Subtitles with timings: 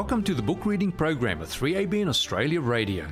[0.00, 3.06] Welcome to the book reading program of 3ABN Australia Radio.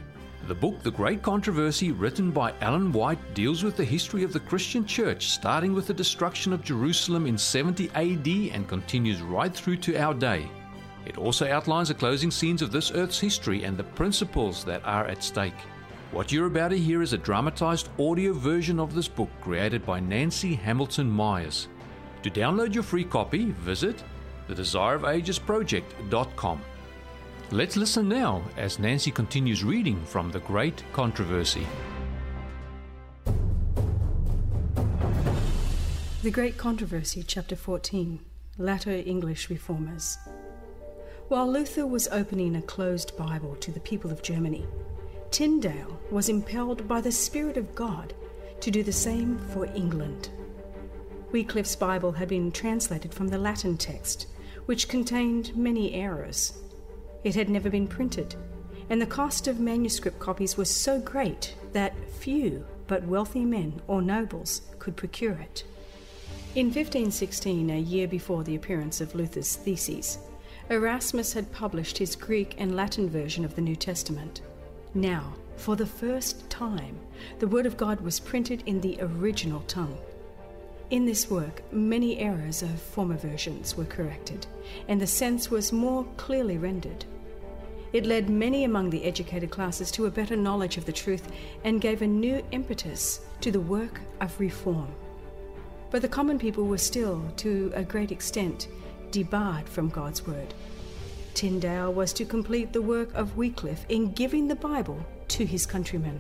[0.47, 4.41] The book The Great Controversy, written by Ellen White, deals with the history of the
[4.41, 9.77] Christian church, starting with the destruction of Jerusalem in 70 AD and continues right through
[9.77, 10.51] to our day.
[11.05, 15.05] It also outlines the closing scenes of this earth's history and the principles that are
[15.05, 15.61] at stake.
[16.11, 20.01] What you're about to hear is a dramatized audio version of this book created by
[20.01, 21.69] Nancy Hamilton Myers.
[22.23, 24.03] To download your free copy, visit
[24.49, 26.63] thedesireofagesproject.com.
[27.51, 31.67] Let's listen now as Nancy continues reading from The Great Controversy.
[36.23, 38.21] The Great Controversy, Chapter 14
[38.59, 40.19] Latter English Reformers.
[41.29, 44.67] While Luther was opening a closed Bible to the people of Germany,
[45.31, 48.13] Tyndale was impelled by the Spirit of God
[48.61, 50.29] to do the same for England.
[51.33, 54.27] Wycliffe's Bible had been translated from the Latin text
[54.67, 56.53] which contained many errors.
[57.25, 58.35] It had never been printed,
[58.91, 64.01] and the cost of manuscript copies was so great that few but wealthy men or
[64.01, 65.65] nobles could procure it.
[66.55, 70.19] In 1516, a year before the appearance of Luther's Theses,
[70.71, 74.41] Erasmus had published his Greek and Latin version of the New Testament.
[74.95, 76.99] Now, for the first time,
[77.39, 79.99] the Word of God was printed in the original tongue.
[80.91, 84.47] In this work, many errors of former versions were corrected,
[84.89, 87.05] and the sense was more clearly rendered.
[87.93, 91.31] It led many among the educated classes to a better knowledge of the truth
[91.63, 94.89] and gave a new impetus to the work of reform.
[95.91, 98.69] But the common people were still, to a great extent,
[99.11, 100.55] debarred from God's Word.
[101.35, 106.19] Tyndale was to complete the work of Wycliffe in giving the Bible to his countrymen.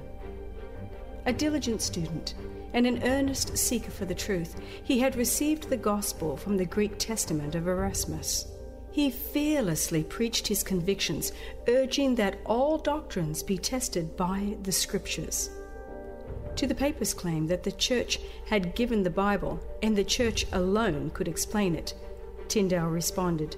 [1.24, 2.34] A diligent student,
[2.72, 6.98] and an earnest seeker for the truth, he had received the gospel from the Greek
[6.98, 8.46] Testament of Erasmus.
[8.90, 11.32] He fearlessly preached his convictions,
[11.68, 15.50] urging that all doctrines be tested by the Scriptures.
[16.56, 21.10] To the papists' claim that the Church had given the Bible and the Church alone
[21.10, 21.94] could explain it,
[22.48, 23.56] Tyndale responded,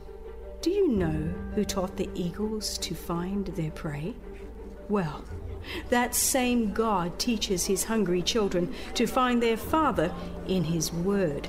[0.61, 4.15] Do you know who taught the eagles to find their prey?
[4.91, 5.25] Well,
[5.89, 10.13] that same God teaches his hungry children to find their Father
[10.47, 11.49] in his Word.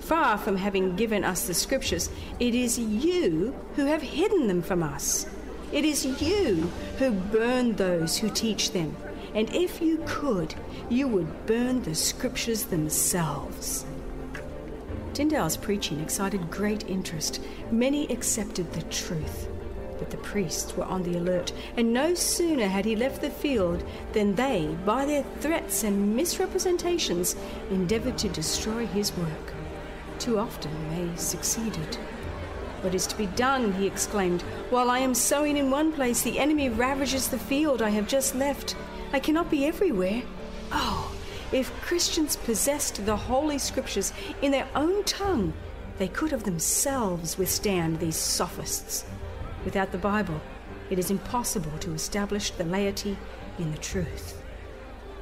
[0.00, 4.82] Far from having given us the Scriptures, it is you who have hidden them from
[4.82, 5.26] us.
[5.72, 8.96] It is you who burn those who teach them.
[9.34, 10.54] And if you could,
[10.88, 13.84] you would burn the Scriptures themselves.
[15.12, 17.42] Tyndale's preaching excited great interest.
[17.70, 19.49] Many accepted the truth.
[20.00, 23.84] But the priests were on the alert, and no sooner had he left the field
[24.14, 27.36] than they, by their threats and misrepresentations,
[27.70, 29.52] endeavored to destroy his work.
[30.18, 31.96] Too often they succeeded.
[32.80, 33.74] What is to be done?
[33.74, 34.40] he exclaimed.
[34.70, 38.34] While I am sowing in one place, the enemy ravages the field I have just
[38.34, 38.74] left.
[39.12, 40.22] I cannot be everywhere.
[40.72, 41.14] Oh,
[41.52, 45.52] if Christians possessed the Holy Scriptures in their own tongue,
[45.98, 49.04] they could of themselves withstand these sophists.
[49.64, 50.40] Without the Bible,
[50.88, 53.16] it is impossible to establish the laity
[53.58, 54.42] in the truth.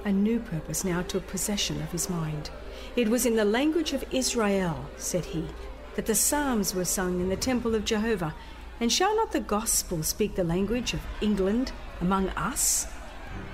[0.05, 2.51] A new purpose now took possession of his mind.
[2.95, 5.49] It was in the language of Israel, said he,
[5.97, 8.35] that the Psalms were sung in the temple of Jehovah.
[8.81, 12.87] And shall not the gospel speak the language of England among us?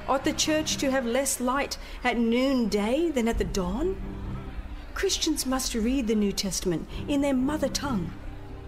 [0.06, 3.96] Ought the church to have less light at noonday than at the dawn?
[4.92, 8.12] Christians must read the New Testament in their mother tongue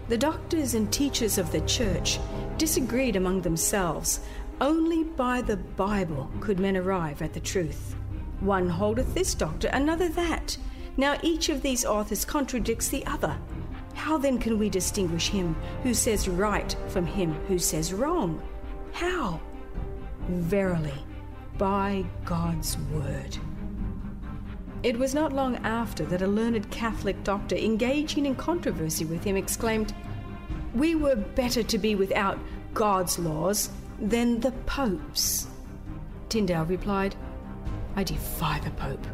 [0.09, 2.19] the doctors and teachers of the church
[2.57, 4.21] disagreed among themselves.
[4.59, 7.95] Only by the Bible could men arrive at the truth.
[8.39, 10.57] One holdeth this doctor, another that.
[10.95, 13.37] Now each of these authors contradicts the other.
[13.93, 18.41] How then can we distinguish him who says right from him who says wrong?
[18.93, 19.39] How?
[20.29, 20.93] Verily,
[21.57, 23.37] by God's word.
[24.83, 29.35] It was not long after that a learned Catholic doctor, engaging in controversy with him,
[29.35, 29.93] exclaimed,
[30.73, 32.39] We were better to be without
[32.73, 33.69] God's laws
[33.99, 35.47] than the Pope's.
[36.29, 37.15] Tyndale replied,
[37.95, 39.05] I defy the Pope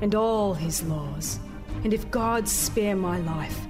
[0.00, 1.38] and all his laws,
[1.84, 3.66] and if God spare my life,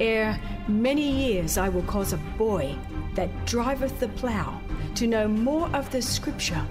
[0.00, 2.76] ere many years I will cause a boy
[3.14, 4.60] that driveth the plough
[4.96, 6.66] to know more of the Scripture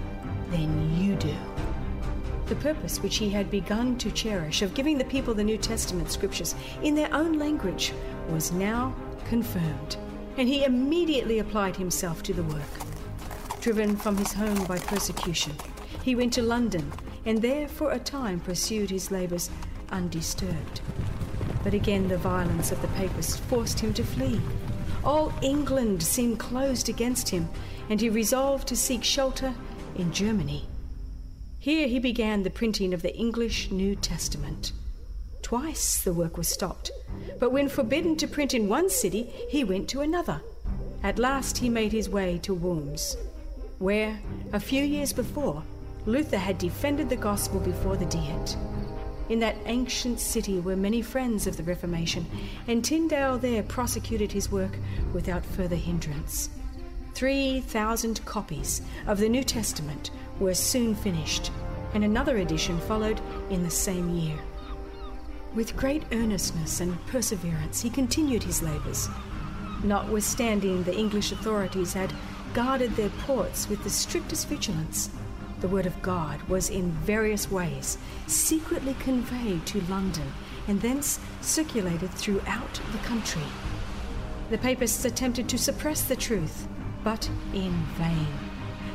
[0.50, 1.34] than you do.
[2.46, 6.10] The purpose which he had begun to cherish of giving the people the New Testament
[6.10, 7.92] scriptures in their own language
[8.28, 8.94] was now
[9.28, 9.96] confirmed,
[10.36, 13.60] and he immediately applied himself to the work.
[13.60, 15.52] Driven from his home by persecution,
[16.02, 16.92] he went to London
[17.24, 19.50] and there for a time pursued his labours
[19.90, 20.80] undisturbed.
[21.64, 24.40] But again the violence of the papists forced him to flee.
[25.04, 27.48] All England seemed closed against him,
[27.88, 29.54] and he resolved to seek shelter
[29.96, 30.68] in Germany.
[31.58, 34.72] Here he began the printing of the English New Testament.
[35.46, 36.90] Twice the work was stopped,
[37.38, 40.40] but when forbidden to print in one city, he went to another.
[41.04, 43.16] At last he made his way to Worms,
[43.78, 44.18] where,
[44.52, 45.62] a few years before,
[46.04, 48.56] Luther had defended the gospel before the Diet.
[49.28, 52.26] In that ancient city were many friends of the Reformation,
[52.66, 54.76] and Tyndale there prosecuted his work
[55.12, 56.50] without further hindrance.
[57.14, 60.10] Three thousand copies of the New Testament
[60.40, 61.52] were soon finished,
[61.94, 64.36] and another edition followed in the same year.
[65.56, 69.08] With great earnestness and perseverance, he continued his labours.
[69.82, 72.12] Notwithstanding the English authorities had
[72.52, 75.08] guarded their ports with the strictest vigilance,
[75.60, 80.30] the Word of God was in various ways secretly conveyed to London
[80.68, 83.46] and thence circulated throughout the country.
[84.50, 86.68] The papists attempted to suppress the truth,
[87.02, 88.45] but in vain.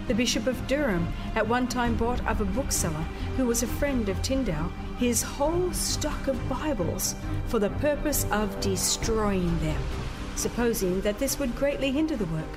[0.08, 3.06] The Bishop of Durham at one time bought of a bookseller
[3.38, 7.16] who was a friend of Tyndale his whole stock of Bibles
[7.48, 9.82] for the purpose of destroying them,
[10.36, 12.50] supposing that this would greatly hinder the work.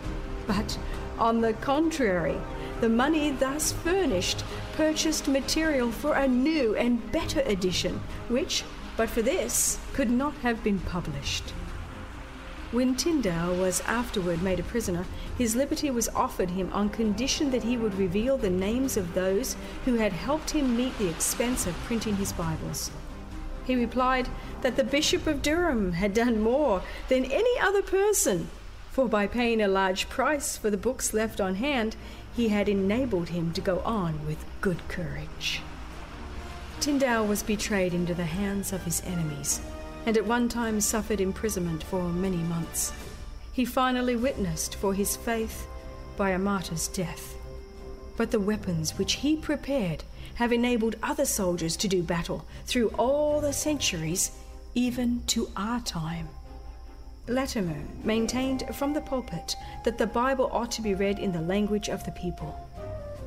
[0.47, 0.79] But
[1.19, 2.37] on the contrary,
[2.81, 4.45] the money thus furnished
[4.75, 8.65] purchased material for a new and better edition, which,
[8.97, 11.53] but for this, could not have been published.
[12.75, 15.07] When Tyndale was afterward made a prisoner,
[15.39, 19.55] his liberty was offered him on condition that he would reveal the names of those
[19.85, 22.91] who had helped him meet the expense of printing his Bibles.
[23.65, 24.29] He replied
[24.63, 28.49] that the Bishop of Durham had done more than any other person,
[28.91, 31.95] for by paying a large price for the books left on hand,
[32.35, 35.61] he had enabled him to go on with good courage.
[36.81, 39.61] Tyndale was betrayed into the hands of his enemies,
[40.07, 42.93] and at one time suffered imprisonment for many months.
[43.53, 45.67] He finally witnessed for his faith
[46.17, 47.35] by a martyr's death.
[48.17, 50.05] But the weapons which he prepared
[50.35, 54.33] have enabled other soldiers to do battle through all the centuries,
[54.75, 56.29] even to our time.
[57.27, 61.89] Latimer maintained from the pulpit that the Bible ought to be read in the language
[61.89, 62.69] of the people.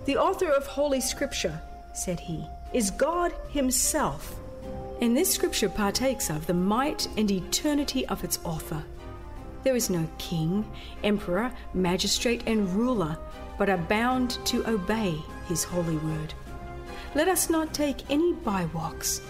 [0.06, 1.60] The author of Holy Scripture,
[1.94, 4.38] said he, is God Himself,
[5.02, 8.84] and this Scripture partakes of the might and eternity of its author.
[9.64, 10.66] There is no king,
[11.04, 13.18] emperor, magistrate, and ruler,
[13.58, 16.34] but are bound to obey His holy word.
[17.16, 19.22] Let us not take any bywalks,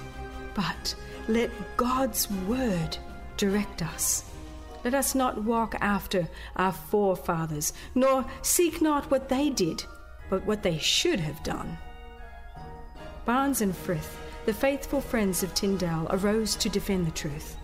[0.54, 0.96] but
[1.28, 2.98] let God's word
[3.36, 4.24] direct us.
[4.84, 9.84] Let us not walk after our forefathers, nor seek not what they did,
[10.30, 11.78] but what they should have done.
[13.26, 14.18] Barnes and Frith,
[14.48, 17.58] the faithful friends of Tyndale, arose to defend the truth.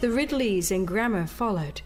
[0.00, 1.80] The Ridleys and Cranmer followed.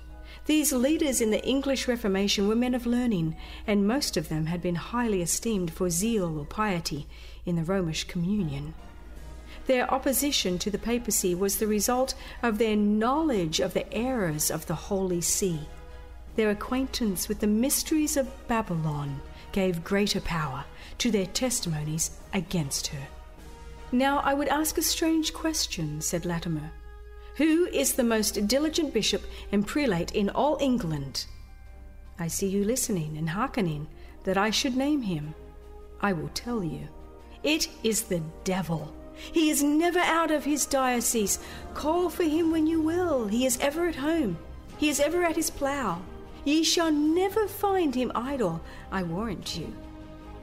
[0.46, 4.60] These leaders in the English Reformation were men of learning, and most of them had
[4.60, 7.06] been highly esteemed for zeal or piety
[7.46, 8.74] in the Romish communion.
[9.68, 14.66] Their opposition to the papacy was the result of their knowledge of the errors of
[14.66, 15.60] the Holy See.
[16.34, 19.20] Their acquaintance with the mysteries of Babylon
[19.52, 20.64] gave greater power
[20.98, 23.06] to their testimonies against her.
[23.92, 26.70] Now I would ask a strange question, said Latimer.
[27.36, 31.26] Who is the most diligent bishop and prelate in all England?
[32.18, 33.88] I see you listening and hearkening
[34.24, 35.34] that I should name him.
[36.00, 36.88] I will tell you.
[37.42, 38.94] It is the devil.
[39.14, 41.38] He is never out of his diocese.
[41.74, 43.26] Call for him when you will.
[43.26, 44.38] He is ever at home.
[44.78, 46.00] He is ever at his plough.
[46.44, 49.74] Ye shall never find him idle, I warrant you.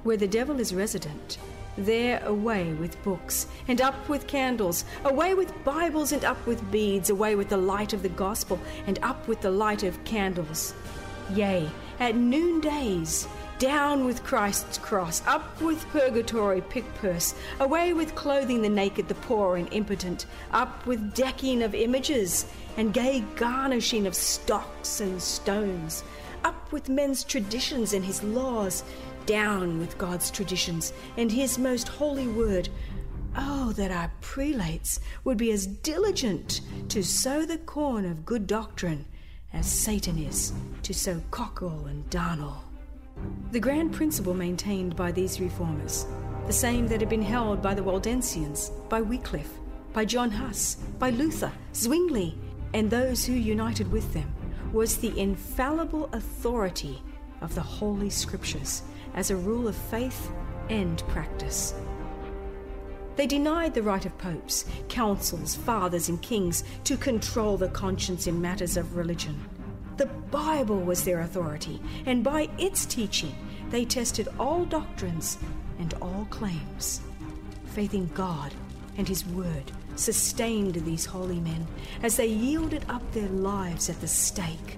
[0.04, 1.38] Where the devil is resident,
[1.78, 7.10] there away with books, and up with candles, away with Bibles, and up with beads,
[7.10, 10.74] away with the light of the gospel, and up with the light of candles.
[11.34, 11.70] Yea,
[12.00, 13.28] at noondays,
[13.60, 19.16] down with Christ's cross, up with purgatory pick purse, away with clothing the naked, the
[19.16, 22.46] poor, and impotent, up with decking of images,
[22.78, 26.04] and gay garnishing of stocks and stones,
[26.44, 28.84] up with men's traditions and his laws,
[29.28, 32.70] down with God's traditions and his most holy word.
[33.36, 39.06] Oh, that our prelates would be as diligent to sow the corn of good doctrine
[39.54, 42.64] as Satan is to sow cockle and darnel.
[43.52, 46.08] The grand principle maintained by these reformers,
[46.48, 49.54] the same that had been held by the Waldensians, by Wycliffe,
[49.94, 52.38] by John Huss, by Luther, Zwingli,
[52.74, 54.34] and those who united with them,
[54.72, 57.02] was the infallible authority
[57.42, 58.84] of the Holy Scriptures
[59.18, 60.32] as a rule of faith
[60.70, 61.74] and practice.
[63.16, 68.40] They denied the right of popes, councils, fathers, and kings to control the conscience in
[68.40, 69.44] matters of religion.
[69.98, 73.34] The Bible was their authority, and by its teaching
[73.72, 75.40] they tested all doctrines
[75.80, 77.02] and all claims.
[77.74, 78.54] Faith in God
[78.98, 81.66] and His Word sustained these holy men
[82.04, 84.78] as they yielded up their lives at the stake.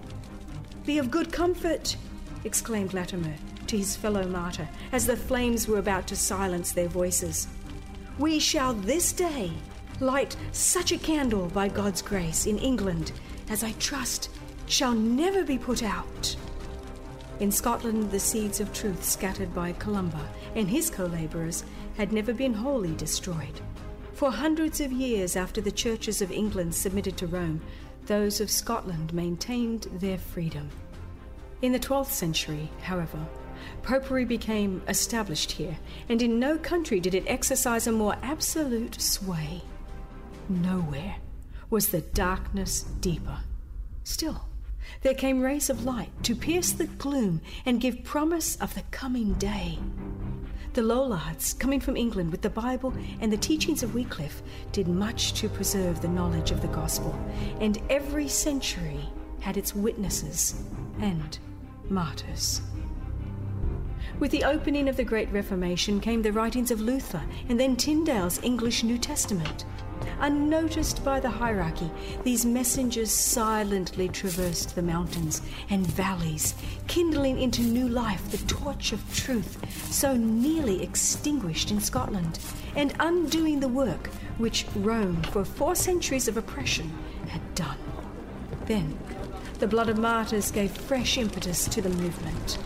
[0.85, 1.97] Be of good comfort,
[2.45, 3.35] exclaimed Latimer
[3.69, 7.47] to his fellow martyr as the flames were about to silence their voices.
[8.17, 9.51] We shall this day
[9.99, 13.11] light such a candle by God's grace in England
[13.49, 14.29] as I trust
[14.65, 16.35] shall never be put out.
[17.39, 21.63] In Scotland, the seeds of truth scattered by Columba and his co labourers
[21.95, 23.61] had never been wholly destroyed.
[24.13, 27.61] For hundreds of years after the churches of England submitted to Rome,
[28.07, 30.69] those of Scotland maintained their freedom.
[31.61, 33.19] In the 12th century, however,
[33.83, 39.61] popery became established here, and in no country did it exercise a more absolute sway.
[40.47, 41.15] Nowhere
[41.69, 43.39] was the darkness deeper.
[44.03, 44.45] Still,
[45.01, 49.33] there came rays of light to pierce the gloom and give promise of the coming
[49.33, 49.77] day.
[50.73, 55.33] The Lollards, coming from England with the Bible and the teachings of Wycliffe, did much
[55.33, 57.13] to preserve the knowledge of the gospel,
[57.59, 58.99] and every century
[59.39, 60.63] had its witnesses
[61.01, 61.39] and
[61.89, 62.61] martyrs.
[64.19, 68.41] With the opening of the Great Reformation came the writings of Luther and then Tyndale's
[68.43, 69.65] English New Testament.
[70.19, 71.89] Unnoticed by the hierarchy,
[72.23, 76.55] these messengers silently traversed the mountains and valleys,
[76.87, 79.57] kindling into new life the torch of truth
[79.91, 82.39] so nearly extinguished in Scotland,
[82.75, 86.91] and undoing the work which Rome, for four centuries of oppression,
[87.27, 87.77] had done.
[88.65, 88.97] Then,
[89.59, 92.57] the blood of martyrs gave fresh impetus to the movement.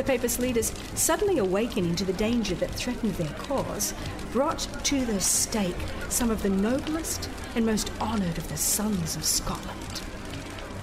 [0.00, 3.92] The Papist leaders, suddenly awakening to the danger that threatened their cause,
[4.32, 5.76] brought to the stake
[6.08, 10.00] some of the noblest and most honoured of the sons of Scotland.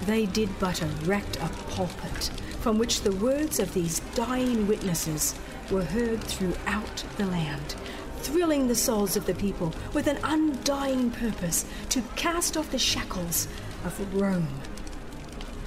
[0.06, 5.34] They did but erect a pulpit from which the words of these dying witnesses
[5.68, 7.74] were heard throughout the land,
[8.18, 13.48] thrilling the souls of the people with an undying purpose to cast off the shackles
[13.84, 14.60] of Rome.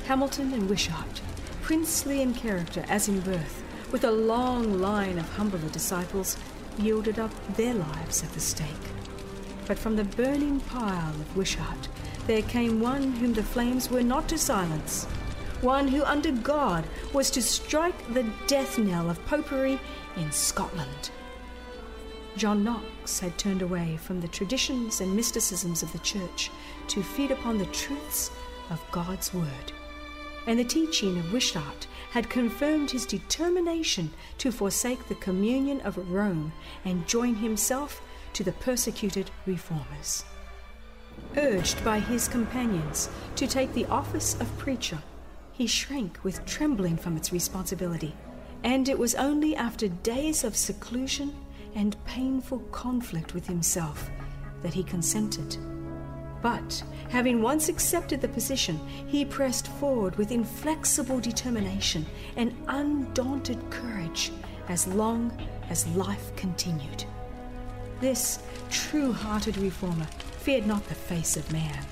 [0.05, 1.21] Hamilton and Wishart,
[1.61, 6.37] princely in character as in birth, with a long line of humbler disciples,
[6.77, 8.67] yielded up their lives at the stake.
[9.67, 11.87] But from the burning pile of Wishart
[12.27, 15.05] there came one whom the flames were not to silence,
[15.61, 19.79] one who under God was to strike the death knell of popery
[20.17, 21.11] in Scotland.
[22.37, 26.49] John Knox had turned away from the traditions and mysticisms of the Church
[26.87, 28.31] to feed upon the truths
[28.69, 29.73] of God's Word.
[30.47, 36.51] And the teaching of Wishart had confirmed his determination to forsake the communion of Rome
[36.83, 38.01] and join himself
[38.33, 40.23] to the persecuted reformers.
[41.37, 44.99] Urged by his companions to take the office of preacher,
[45.51, 48.15] he shrank with trembling from its responsibility,
[48.63, 51.35] and it was only after days of seclusion
[51.75, 54.09] and painful conflict with himself
[54.61, 55.57] that he consented.
[56.41, 62.05] But, having once accepted the position, he pressed forward with inflexible determination
[62.35, 64.31] and undaunted courage
[64.69, 65.31] as long
[65.69, 67.05] as life continued.
[67.99, 70.07] This true hearted reformer
[70.39, 71.85] feared not the face of man.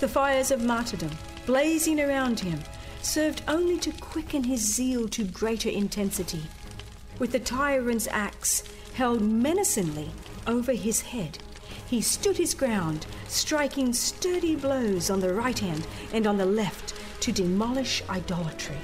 [0.00, 1.12] The fires of martyrdom,
[1.46, 2.58] blazing around him,
[3.02, 6.42] served only to quicken his zeal to greater intensity.
[7.18, 8.64] With the tyrant's axe
[8.94, 10.10] held menacingly
[10.46, 11.38] over his head,
[11.86, 16.94] he stood his ground, striking sturdy blows on the right hand and on the left
[17.20, 18.78] to demolish idolatry.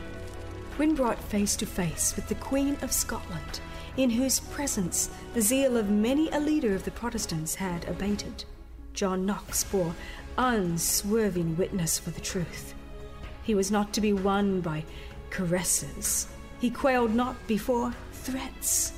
[0.76, 3.60] When brought face to face with the Queen of Scotland,
[3.96, 8.44] in whose presence the zeal of many a leader of the Protestants had abated,
[8.94, 9.94] John Knox bore
[10.38, 12.74] unswerving witness for the truth.
[13.42, 14.84] He was not to be won by
[15.30, 16.28] caresses.
[16.60, 18.92] He quailed not before threats.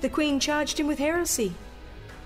[0.00, 1.52] The Queen charged him with heresy.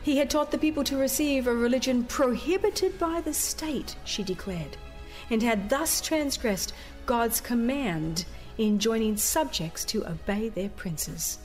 [0.09, 4.79] He had taught the people to receive a religion prohibited by the state, she declared,
[5.29, 6.73] and had thus transgressed
[7.05, 8.25] God's command
[8.57, 11.41] in joining subjects to obey their princes.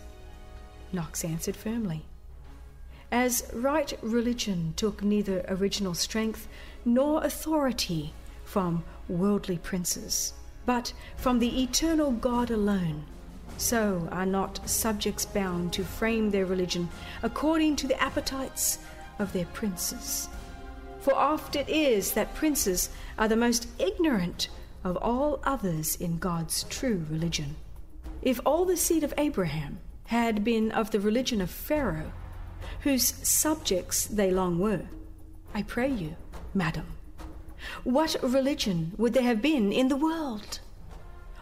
[0.94, 2.06] Knox answered firmly.
[3.12, 6.48] As right religion took neither original strength
[6.86, 8.14] nor authority
[8.46, 13.04] from worldly princes, but from the eternal God alone,
[13.58, 16.90] so are not subjects bound to frame their religion
[17.22, 18.80] according to the appetites
[19.20, 20.30] of their princes.
[21.02, 24.48] For oft it is that princes are the most ignorant
[24.84, 27.56] of all others in God's true religion.
[28.22, 32.12] If all the seed of Abraham had been of the religion of Pharaoh,
[32.82, 34.84] whose subjects they long were,
[35.54, 36.16] I pray you,
[36.54, 36.86] madam,
[37.84, 40.60] what religion would there have been in the world?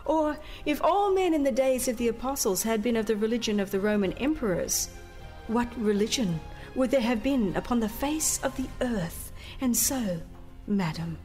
[0.05, 3.59] Or if all men in the days of the apostles had been of the religion
[3.59, 4.89] of the Roman emperors,
[5.47, 6.39] what religion
[6.75, 9.31] would there have been upon the face of the earth?
[9.59, 10.21] And so,
[10.67, 11.17] madam,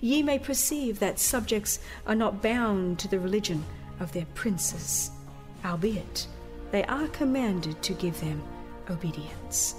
[0.00, 3.64] ye may perceive that subjects are not bound to the religion
[4.00, 5.10] of their princes,
[5.64, 6.26] albeit
[6.70, 8.42] they are commanded to give them
[8.90, 9.74] obedience.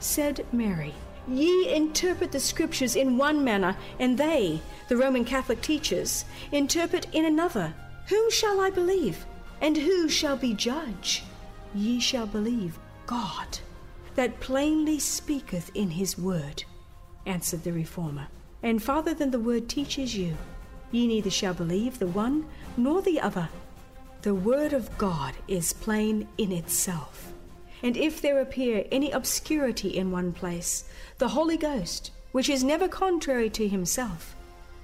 [0.00, 0.94] Said Mary,
[1.26, 7.24] Ye interpret the scriptures in one manner, and they, the Roman Catholic teachers, interpret in
[7.24, 7.74] another.
[8.08, 9.24] Whom shall I believe?
[9.60, 11.24] And who shall be judge?
[11.74, 13.58] Ye shall believe God,
[14.14, 16.64] that plainly speaketh in his word,
[17.26, 18.28] answered the Reformer.
[18.62, 20.36] And farther than the word teaches you,
[20.90, 23.48] ye neither shall believe the one nor the other.
[24.22, 27.33] The word of God is plain in itself.
[27.84, 30.84] And if there appear any obscurity in one place,
[31.18, 34.34] the Holy Ghost, which is never contrary to himself,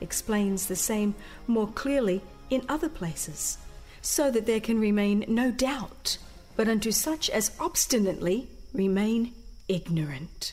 [0.02, 1.14] explains the same
[1.46, 3.56] more clearly in other places,
[4.02, 6.18] so that there can remain no doubt,
[6.56, 9.32] but unto such as obstinately remain
[9.66, 10.52] ignorant.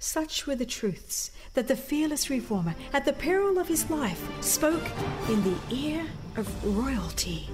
[0.00, 4.84] Such were the truths that the fearless reformer, at the peril of his life, spoke
[5.28, 6.04] in the ear
[6.36, 7.48] of royalty.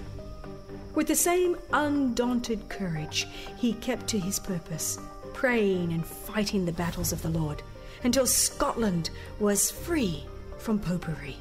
[0.94, 4.98] With the same undaunted courage, he kept to his purpose,
[5.32, 7.62] praying and fighting the battles of the Lord,
[8.04, 9.08] until Scotland
[9.40, 10.26] was free
[10.58, 11.36] from popery.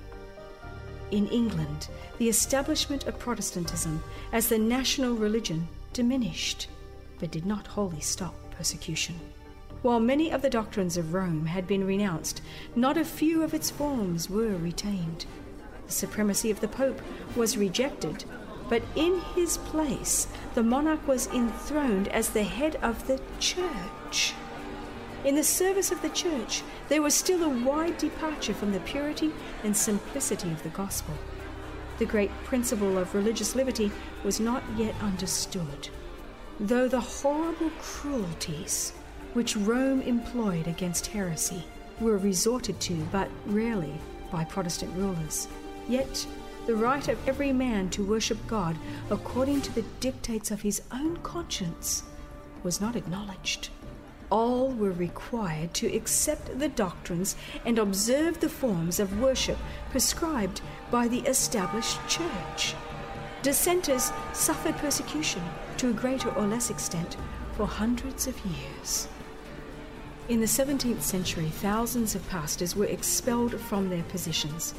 [1.11, 6.69] In England, the establishment of Protestantism as the national religion diminished,
[7.19, 9.19] but did not wholly stop persecution.
[9.81, 12.41] While many of the doctrines of Rome had been renounced,
[12.73, 15.25] not a few of its forms were retained.
[15.87, 17.01] The supremacy of the Pope
[17.35, 18.23] was rejected
[18.71, 24.33] but in his place, the monarch was enthroned as the head of the church.
[25.25, 29.33] In the service of the church, there was still a wide departure from the purity
[29.65, 31.13] and simplicity of the gospel.
[31.99, 33.91] The great principle of religious liberty
[34.23, 35.89] was not yet understood,
[36.57, 38.93] though the horrible cruelties
[39.33, 41.65] which Rome employed against heresy
[41.99, 43.99] were resorted to but rarely
[44.31, 45.49] by Protestant rulers.
[45.89, 46.25] Yet
[46.71, 48.77] the right of every man to worship God
[49.09, 52.03] according to the dictates of his own conscience
[52.63, 53.67] was not acknowledged.
[54.29, 59.57] All were required to accept the doctrines and observe the forms of worship
[59.89, 62.73] prescribed by the established church.
[63.41, 65.43] Dissenters suffered persecution
[65.75, 67.17] to a greater or less extent
[67.57, 69.09] for hundreds of years.
[70.29, 74.73] In the 17th century, thousands of pastors were expelled from their positions.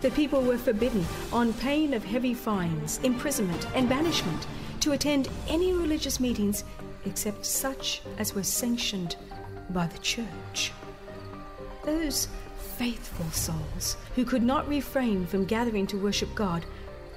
[0.00, 4.46] The people were forbidden, on pain of heavy fines, imprisonment, and banishment,
[4.80, 6.62] to attend any religious meetings
[7.04, 9.16] except such as were sanctioned
[9.70, 10.72] by the church.
[11.84, 12.28] Those
[12.76, 16.64] faithful souls who could not refrain from gathering to worship God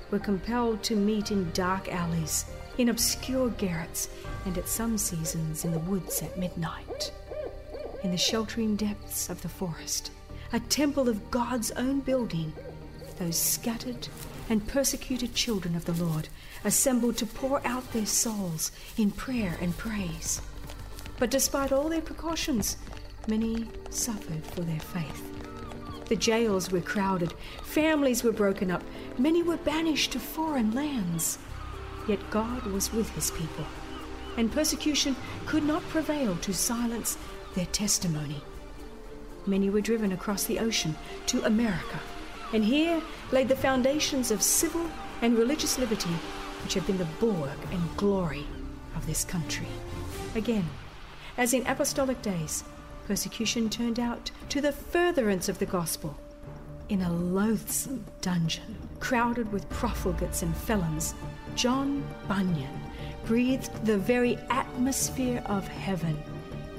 [0.10, 2.46] were compelled to meet in dark alleys,
[2.80, 4.10] in obscure garrets,
[4.46, 7.12] and at some seasons in the woods at midnight.
[8.04, 10.10] In the sheltering depths of the forest,
[10.52, 12.52] a temple of God's own building
[13.22, 14.08] those scattered
[14.50, 16.28] and persecuted children of the Lord
[16.64, 20.42] assembled to pour out their souls in prayer and praise.
[21.20, 22.78] But despite all their precautions,
[23.28, 25.24] many suffered for their faith.
[26.06, 28.84] The jails were crowded, families were broken up,
[29.20, 31.38] many were banished to foreign lands.
[32.08, 33.68] Yet God was with his people,
[34.36, 37.20] and persecution could not prevail to silence
[37.54, 38.42] their testimony.
[39.46, 40.96] Many were driven across the ocean
[41.28, 42.00] to America
[42.54, 44.90] and here laid the foundations of civil
[45.22, 46.16] and religious liberty,
[46.64, 48.46] which have been the bulwark and glory
[48.96, 49.68] of this country.
[50.36, 50.68] Again,
[51.38, 52.64] as in apostolic days,
[53.08, 56.20] persecution turned out to the furtherance of the gospel.
[56.90, 61.16] In a loathsome dungeon, crowded with profligates and felons,
[61.56, 62.80] John Bunyan
[63.26, 66.22] breathed the very atmosphere of heaven,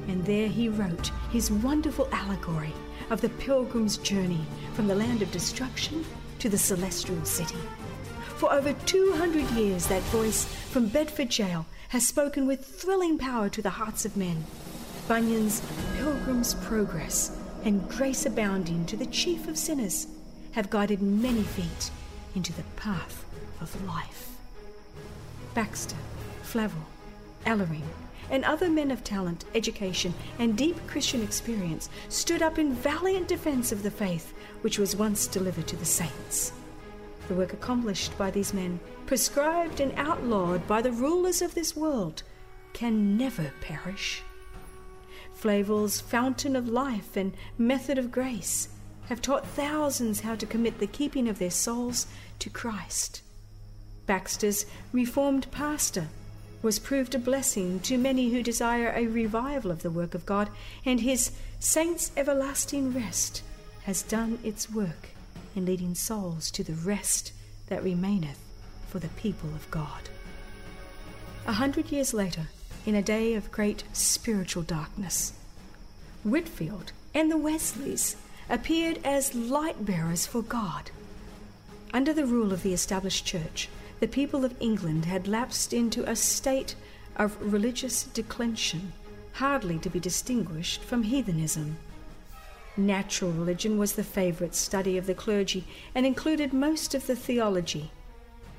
[0.08, 2.72] and there he wrote his wonderful allegory
[3.10, 6.04] of the pilgrim's journey from the land of destruction
[6.38, 7.58] to the celestial city.
[8.36, 13.62] For over 200 years, that voice from Bedford Jail has spoken with thrilling power to
[13.62, 14.44] the hearts of men.
[15.06, 15.62] Bunyan's
[15.96, 20.06] Pilgrim's Progress and Grace Abounding to the Chief of Sinners
[20.52, 21.90] have guided many feet
[22.34, 23.24] into the path
[23.60, 24.36] of life.
[25.54, 25.96] Baxter,
[26.42, 26.82] Flavel,
[27.46, 27.82] Alleine,
[28.32, 33.70] and other men of talent, education, and deep Christian experience stood up in valiant defense
[33.70, 36.52] of the faith which was once delivered to the saints.
[37.28, 42.22] The work accomplished by these men, prescribed and outlawed by the rulers of this world,
[42.72, 44.22] can never perish.
[45.34, 48.70] Flavel's fountain of life and method of grace
[49.08, 52.06] have taught thousands how to commit the keeping of their souls
[52.38, 53.20] to Christ.
[54.06, 56.08] Baxter's Reformed pastor
[56.62, 60.48] was proved a blessing to many who desire a revival of the work of God,
[60.84, 63.42] and his Saints' Everlasting Rest
[63.84, 65.10] has done its work
[65.54, 67.32] in leading souls to the rest
[67.66, 68.38] that remaineth
[68.88, 70.08] for the people of God.
[71.46, 72.48] A hundred years later,
[72.86, 75.32] in a day of great spiritual darkness,
[76.22, 78.16] Whitefield and the Wesleys
[78.48, 80.90] appeared as light bearers for God.
[81.92, 83.68] Under the rule of the established church,
[84.02, 86.74] the people of England had lapsed into a state
[87.14, 88.92] of religious declension,
[89.34, 91.76] hardly to be distinguished from heathenism.
[92.76, 97.92] Natural religion was the favorite study of the clergy and included most of the theology.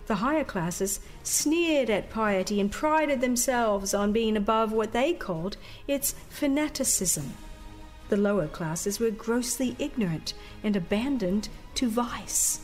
[0.07, 5.57] The higher classes sneered at piety and prided themselves on being above what they called
[5.89, 7.33] its fanaticism.
[8.07, 12.61] The lower classes were grossly ignorant and abandoned to vice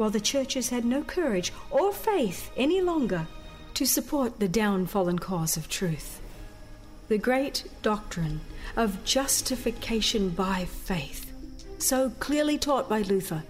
[0.00, 3.26] while the churches had no courage or faith any longer
[3.74, 6.22] to support the downfallen cause of truth.
[7.08, 8.40] The great doctrine
[8.78, 11.30] of justification by faith,
[11.76, 13.42] so clearly taught by Luther,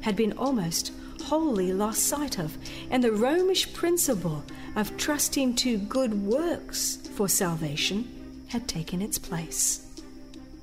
[0.00, 0.90] had been almost
[1.22, 2.58] wholly lost sight of,
[2.90, 4.42] and the Romish principle
[4.74, 9.86] of trusting to good works for salvation had taken its place.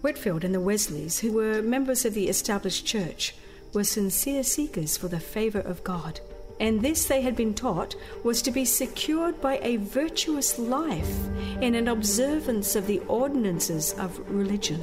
[0.02, 3.34] Whitefield and the Wesleys, who were members of the established church,
[3.74, 6.20] were sincere seekers for the favor of God,
[6.60, 11.18] and this they had been taught was to be secured by a virtuous life
[11.62, 14.80] and an observance of the ordinances of religion.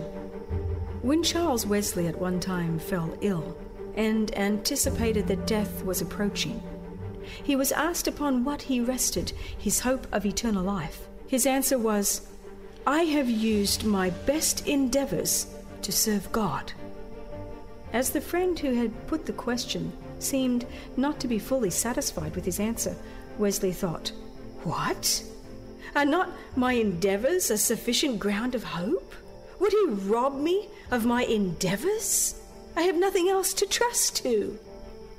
[1.03, 3.57] When Charles Wesley at one time fell ill
[3.95, 6.63] and anticipated that death was approaching,
[7.43, 11.07] he was asked upon what he rested his hope of eternal life.
[11.29, 12.27] His answer was,
[12.87, 15.47] I have used my best endeavors
[15.83, 16.73] to serve God.
[17.93, 22.45] As the friend who had put the question seemed not to be fully satisfied with
[22.45, 22.97] his answer,
[23.39, 24.13] Wesley thought,
[24.63, 25.23] What?
[25.97, 29.15] Are not my endeavours a sufficient ground of hope?
[29.59, 32.41] Would he rob me of my endeavours?
[32.77, 34.59] I have nothing else to trust to.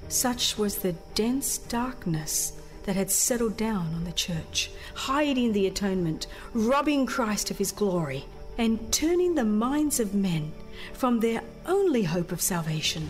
[0.07, 2.53] Such was the dense darkness
[2.83, 8.25] that had settled down on the church, hiding the atonement, robbing Christ of his glory,
[8.57, 10.51] and turning the minds of men
[10.93, 13.09] from their only hope of salvation,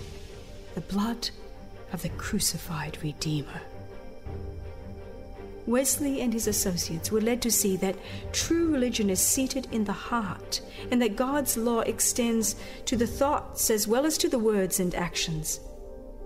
[0.76, 1.30] the blood
[1.92, 3.62] of the crucified Redeemer.
[5.66, 7.96] Wesley and his associates were led to see that
[8.34, 12.56] true religion is seated in the heart and that God's law extends
[12.86, 15.60] to the thoughts as well as to the words and actions.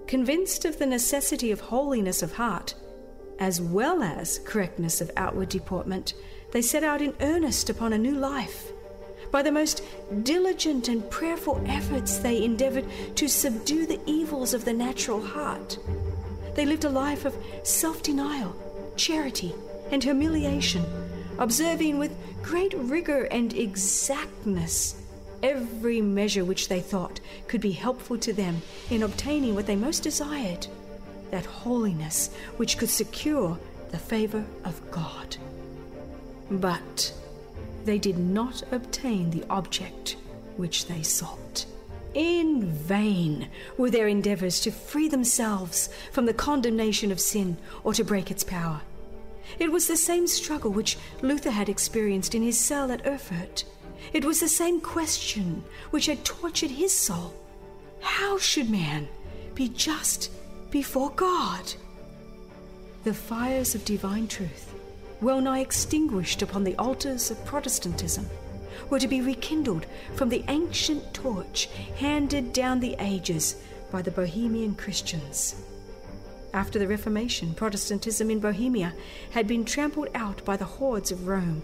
[0.07, 2.73] Convinced of the necessity of holiness of heart,
[3.39, 6.13] as well as correctness of outward deportment,
[6.51, 8.72] they set out in earnest upon a new life
[9.33, 9.83] by the most
[10.21, 15.79] diligent and prayerful efforts, they endeavored to subdue the evils of the natural heart.
[16.53, 18.55] They lived a life of self denial,
[18.95, 19.55] charity,
[19.89, 20.85] and humiliation,
[21.39, 25.01] observing with great rigor and exactness
[25.41, 30.03] every measure which they thought could be helpful to them in obtaining what they most
[30.03, 30.67] desired
[31.31, 33.57] that holiness which could secure
[33.89, 35.37] the favor of God.
[36.51, 37.11] But
[37.85, 40.17] they did not obtain the object
[40.57, 41.65] which they sought.
[42.13, 48.03] In vain were their endeavors to free themselves from the condemnation of sin or to
[48.03, 48.81] break its power.
[49.59, 53.65] It was the same struggle which Luther had experienced in his cell at Erfurt.
[54.13, 57.33] It was the same question which had tortured his soul.
[58.01, 59.07] How should man
[59.55, 60.31] be just
[60.69, 61.73] before God?
[63.03, 64.73] The fires of divine truth
[65.23, 68.29] well nigh extinguished upon the altars of Protestantism,
[68.89, 73.55] were to be rekindled from the ancient torch handed down the ages
[73.91, 75.55] by the Bohemian Christians.
[76.53, 78.93] After the Reformation, Protestantism in Bohemia
[79.31, 81.63] had been trampled out by the hordes of Rome.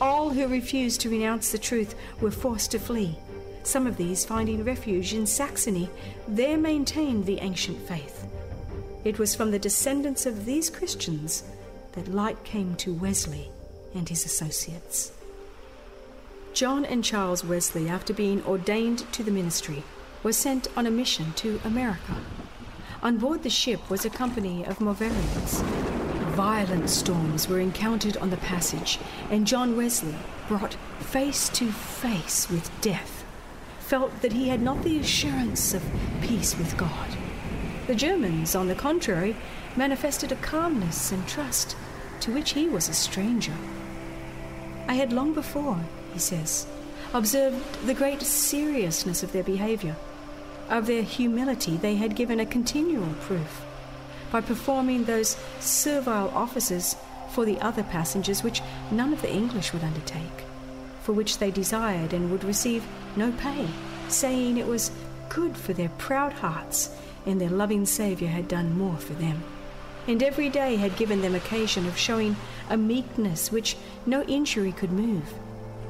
[0.00, 3.16] All who refused to renounce the truth were forced to flee.
[3.64, 5.88] Some of these, finding refuge in Saxony,
[6.28, 8.26] there maintained the ancient faith.
[9.04, 11.44] It was from the descendants of these Christians
[11.92, 13.50] that light came to Wesley
[13.94, 15.12] and his associates.
[16.52, 19.82] John and Charles Wesley, after being ordained to the ministry,
[20.22, 22.16] were sent on a mission to America.
[23.02, 25.62] On board the ship was a company of Moravians.
[26.36, 28.98] Violent storms were encountered on the passage,
[29.30, 30.14] and John Wesley,
[30.48, 33.24] brought face to face with death,
[33.80, 35.82] felt that he had not the assurance of
[36.20, 37.08] peace with God.
[37.86, 39.36] The Germans, on the contrary,
[39.76, 41.76] manifested a calmness and trust
[42.20, 43.54] to which he was a stranger.
[44.88, 45.80] I had long before,
[46.12, 46.66] he says,
[47.14, 49.96] observed the great seriousness of their behavior.
[50.68, 53.64] of their humility, they had given a continual proof
[54.30, 56.96] by performing those servile offices
[57.30, 60.44] for the other passengers which none of the English would undertake,
[61.02, 63.68] for which they desired and would receive no pay,
[64.08, 64.90] saying it was
[65.28, 66.90] good for their proud hearts,
[67.26, 69.42] and their loving Saviour had done more for them.
[70.06, 72.36] And every day had given them occasion of showing
[72.68, 75.34] a meekness which no injury could move.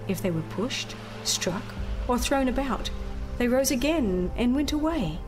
[0.09, 0.95] If they were pushed,
[1.25, 1.63] struck,
[2.09, 2.91] or thrown about,
[3.39, 5.19] they rose again and went away,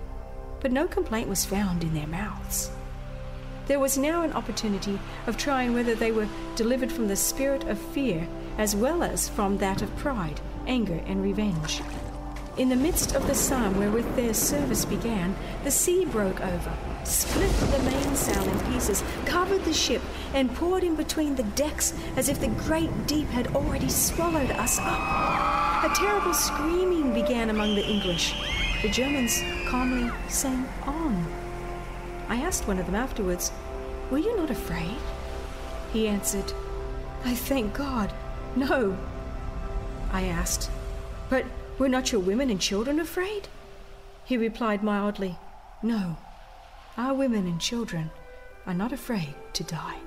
[0.60, 2.70] but no complaint was found in their mouths.
[3.66, 7.78] There was now an opportunity of trying whether they were delivered from the spirit of
[7.78, 11.80] fear as well as from that of pride, anger, and revenge.
[12.56, 16.72] In the midst of the psalm wherewith their service began, the sea broke over,
[17.06, 22.28] split the mainsail in pieces, covered the ship, and poured in between the decks as
[22.28, 25.84] if the great deep had already swallowed us up.
[25.84, 28.34] A terrible screaming began among the English.
[28.82, 31.26] The Germans calmly sang on.
[32.28, 33.52] I asked one of them afterwards,
[34.10, 34.98] Were you not afraid?
[35.92, 36.52] He answered,
[37.24, 38.12] I thank God,
[38.56, 38.96] no.
[40.12, 40.70] I asked,
[41.28, 41.44] But
[41.78, 43.48] were not your women and children afraid?
[44.24, 45.38] He replied mildly,
[45.82, 46.16] No,
[46.96, 48.10] our women and children
[48.66, 49.98] are not afraid to die.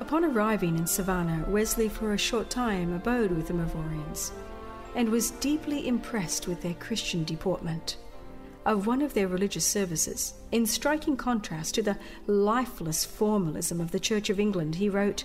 [0.00, 4.32] Upon arriving in Savannah, Wesley for a short time abode with the Moravians
[4.94, 7.96] and was deeply impressed with their Christian deportment
[8.64, 10.34] of one of their religious services.
[10.52, 15.24] In striking contrast to the lifeless formalism of the Church of England, he wrote,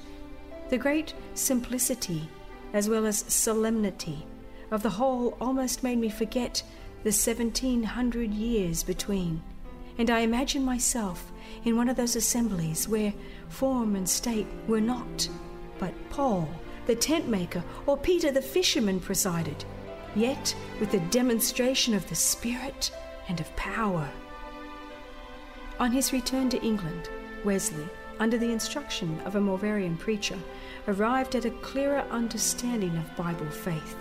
[0.69, 2.29] The great simplicity
[2.73, 4.25] as well as solemnity
[4.71, 6.63] of the whole almost made me forget
[7.03, 9.41] the 1700 years between,
[9.97, 11.32] and I imagine myself
[11.65, 13.13] in one of those assemblies where
[13.49, 15.29] form and state were not,
[15.79, 16.49] but Paul,
[16.86, 19.63] the tent maker, or Peter the fisherman presided,
[20.15, 22.91] yet with the demonstration of the Spirit
[23.29, 24.10] and of power.
[25.79, 27.10] On his return to England,
[27.43, 27.88] Wesley,
[28.19, 30.38] under the instruction of a Moravian preacher,
[30.88, 33.95] arrived at a clearer understanding of Bible faith.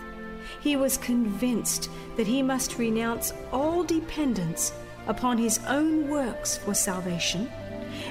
[0.59, 4.73] He was convinced that he must renounce all dependence
[5.07, 7.51] upon his own works for salvation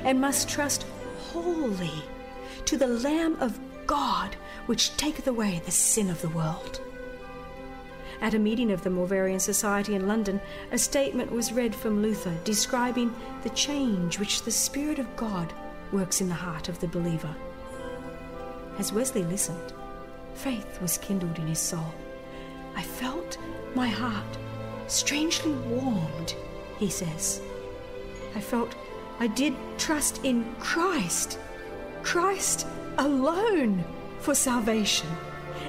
[0.04, 0.84] and must trust
[1.18, 2.02] wholly
[2.64, 6.80] to the Lamb of God which taketh away the sin of the world.
[8.20, 12.34] At a meeting of the Moravian Society in London, a statement was read from Luther
[12.44, 15.52] describing the change which the Spirit of God
[15.90, 17.34] works in the heart of the believer.
[18.78, 19.72] As Wesley listened,
[20.34, 21.92] faith was kindled in his soul.
[22.76, 23.38] I felt
[23.74, 24.38] my heart
[24.86, 26.34] strangely warmed,
[26.82, 27.40] he says.
[28.34, 28.74] I felt
[29.20, 31.38] I did trust in Christ,
[32.02, 32.66] Christ
[32.98, 33.84] alone
[34.18, 35.08] for salvation,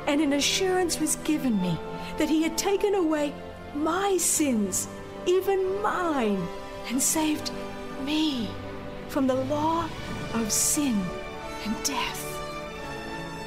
[0.07, 1.77] and an assurance was given me
[2.17, 3.31] that he had taken away
[3.75, 4.87] my sins,
[5.27, 6.41] even mine,
[6.89, 7.51] and saved
[8.03, 8.49] me
[9.07, 9.87] from the law
[10.33, 10.99] of sin
[11.63, 12.21] and death.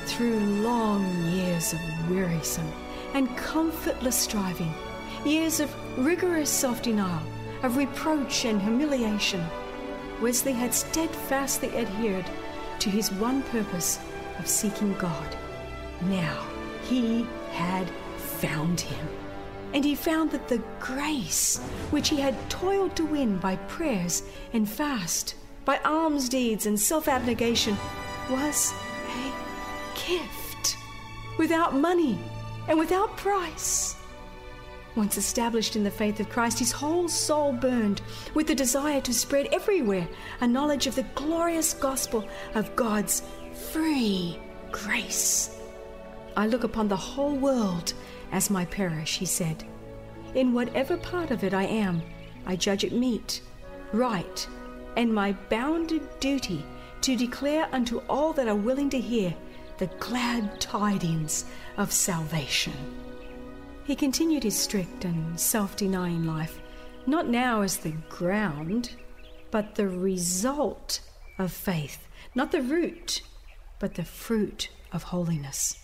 [0.07, 2.73] Through long years of wearisome
[3.13, 4.73] and comfortless striving,
[5.25, 7.27] years of rigorous self denial,
[7.63, 9.45] of reproach and humiliation,
[10.21, 12.25] Wesley had steadfastly adhered
[12.79, 13.99] to his one purpose
[14.39, 15.37] of seeking God.
[16.03, 16.47] Now
[16.89, 19.09] he had found him.
[19.75, 21.59] And he found that the grace
[21.91, 27.09] which he had toiled to win by prayers and fast, by alms deeds and self
[27.09, 27.77] abnegation,
[28.31, 29.33] was a
[30.09, 30.77] gift,
[31.39, 32.19] without money
[32.69, 33.96] and without price.
[34.97, 38.01] Once established in the faith of Christ, his whole soul burned
[38.33, 40.09] with the desire to spread everywhere
[40.41, 43.23] a knowledge of the glorious gospel of God's
[43.71, 44.39] free
[44.73, 45.61] grace.
[46.35, 47.93] I look upon the whole world
[48.33, 49.65] as my parish, he said.
[50.35, 52.03] In whatever part of it I am,
[52.47, 53.43] I judge it meet,
[53.93, 54.49] right,
[54.97, 56.65] and my bounded duty
[57.03, 59.35] to declare unto all that are willing to hear
[59.77, 61.45] the glad tidings
[61.77, 62.73] of salvation.
[63.87, 66.59] He continued his strict and self denying life,
[67.07, 68.91] not now as the ground,
[69.53, 70.99] but the result
[71.39, 73.23] of faith, not the root,
[73.79, 75.79] but the fruit of holiness.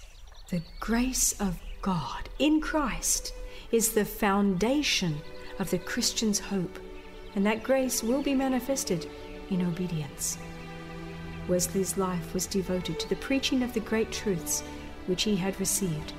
[0.51, 3.35] The grace of God in Christ
[3.71, 5.19] is the foundation
[5.61, 6.81] of the Christian's hope,
[7.37, 9.09] and that grace will be manifested
[9.49, 10.39] in obedience.
[11.47, 14.63] Wesley's life was devoted to the preaching of the great truths
[15.07, 16.15] which he had received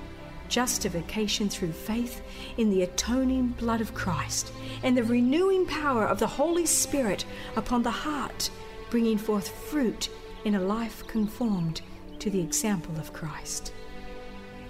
[0.54, 2.22] justification through faith
[2.58, 7.82] in the atoning blood of Christ, and the renewing power of the Holy Spirit upon
[7.82, 8.52] the heart,
[8.92, 10.10] bringing forth fruit
[10.46, 11.82] in a life conformed
[12.20, 13.74] to the example of Christ.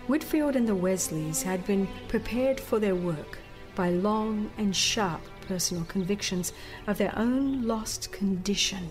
[0.08, 3.40] Whitefield and the Wesleys had been prepared for their work
[3.76, 6.54] by long and sharp personal convictions
[6.88, 8.90] of their own lost condition,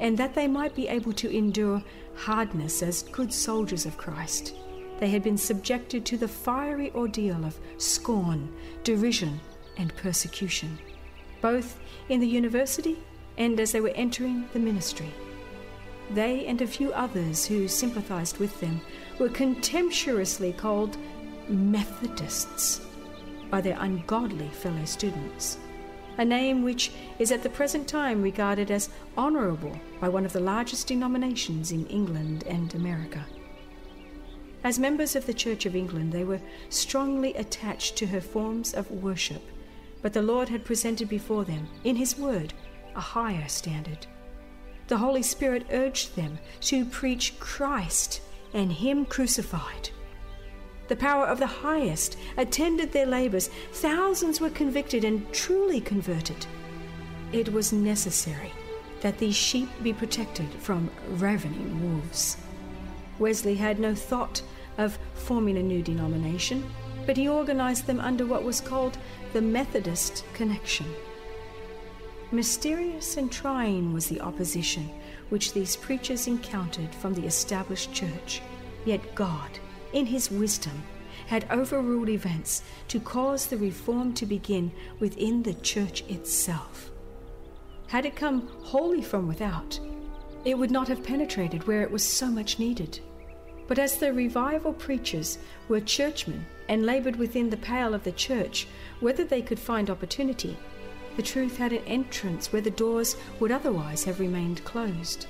[0.00, 1.82] and that they might be able to endure
[2.16, 4.54] hardness as good soldiers of Christ.
[5.00, 8.48] They had been subjected to the fiery ordeal of scorn,
[8.84, 9.40] derision,
[9.76, 10.78] and persecution,
[11.40, 11.78] both
[12.08, 12.98] in the university
[13.36, 15.12] and as they were entering the ministry.
[16.10, 18.80] They and a few others who sympathized with them
[19.18, 20.96] were contemptuously called
[21.48, 22.80] Methodists
[23.50, 25.58] by their ungodly fellow students,
[26.18, 30.40] a name which is at the present time regarded as honourable by one of the
[30.40, 33.24] largest denominations in England and America.
[34.64, 38.90] As members of the Church of England, they were strongly attached to her forms of
[38.90, 39.42] worship,
[40.00, 42.54] but the Lord had presented before them, in His Word,
[42.96, 44.06] a higher standard.
[44.88, 48.22] The Holy Spirit urged them to preach Christ
[48.54, 49.90] and Him crucified.
[50.88, 53.50] The power of the highest attended their labors.
[53.72, 56.46] Thousands were convicted and truly converted.
[57.32, 58.52] It was necessary
[59.02, 62.38] that these sheep be protected from ravening wolves.
[63.18, 64.42] Wesley had no thought
[64.78, 66.68] of forming a new denomination,
[67.06, 68.98] but he organized them under what was called
[69.32, 70.86] the Methodist Connection.
[72.32, 74.90] Mysterious and trying was the opposition
[75.28, 78.42] which these preachers encountered from the established church.
[78.84, 79.50] Yet God,
[79.92, 80.82] in His wisdom,
[81.26, 86.90] had overruled events to cause the reform to begin within the church itself.
[87.86, 89.78] Had it come wholly from without,
[90.44, 93.00] it would not have penetrated where it was so much needed.
[93.66, 98.66] But as the revival preachers were churchmen and labored within the pale of the church,
[99.00, 100.56] whether they could find opportunity,
[101.16, 105.26] the truth had an entrance where the doors would otherwise have remained closed.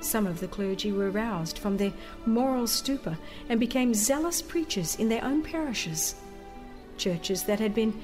[0.00, 1.92] Some of the clergy were roused from their
[2.26, 3.16] moral stupor
[3.48, 6.16] and became zealous preachers in their own parishes.
[6.98, 7.98] Churches that had been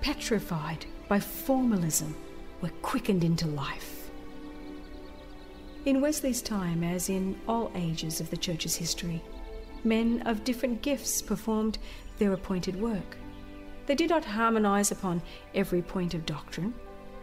[0.00, 2.14] petrified by formalism
[2.60, 3.95] were quickened into life.
[5.86, 9.22] In Wesley's time, as in all ages of the Church's history,
[9.84, 11.78] men of different gifts performed
[12.18, 13.16] their appointed work.
[13.86, 15.22] They did not harmonize upon
[15.54, 16.74] every point of doctrine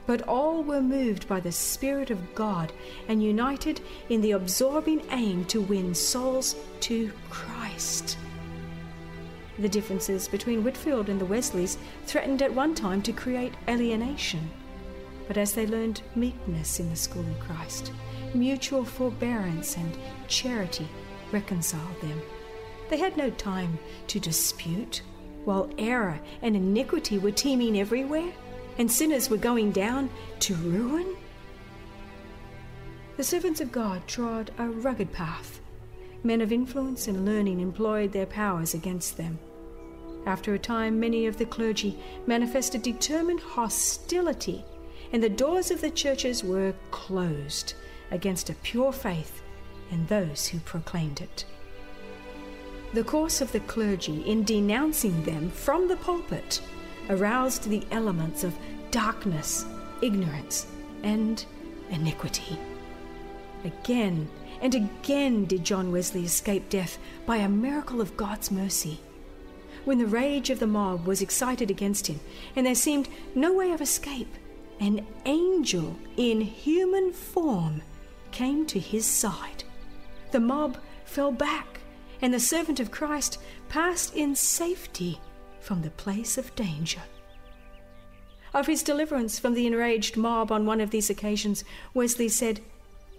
[0.05, 2.73] but all were moved by the Spirit of God
[3.07, 8.17] and united in the absorbing aim to win souls to Christ.
[9.59, 14.49] The differences between Whitefield and the Wesleys threatened at one time to create alienation,
[15.27, 17.91] but as they learned meekness in the school of Christ,
[18.35, 20.87] mutual forbearance and charity
[21.31, 22.21] reconciled them.
[22.89, 25.01] They had no time to dispute,
[25.45, 28.33] while error and iniquity were teeming everywhere
[28.77, 31.15] and sinners were going down to ruin?
[33.17, 35.59] The servants of God trod a rugged path.
[36.23, 39.37] Men of influence and learning employed their powers against them.
[40.25, 44.63] After a time, many of the clergy manifested determined hostility,
[45.11, 47.73] and the doors of the churches were closed
[48.11, 49.41] against a pure faith
[49.91, 51.45] and those who proclaimed it.
[52.93, 56.61] The course of the clergy in denouncing them from the pulpit
[57.09, 58.55] aroused the elements of
[58.91, 59.65] darkness,
[60.01, 60.67] ignorance,
[61.03, 61.43] and
[61.89, 62.57] iniquity.
[63.65, 64.29] Again
[64.61, 68.99] and again did John Wesley escape death by a miracle of God's mercy.
[69.85, 72.19] When the rage of the mob was excited against him,
[72.55, 74.33] and there seemed no way of escape,
[74.79, 77.81] an angel in human form
[78.33, 79.63] came to his side.
[80.31, 81.79] The mob fell back,
[82.21, 83.37] and the servant of Christ
[83.69, 85.19] passed in safety
[85.61, 87.01] from the place of danger.
[88.53, 92.59] Of his deliverance from the enraged mob on one of these occasions, Wesley said,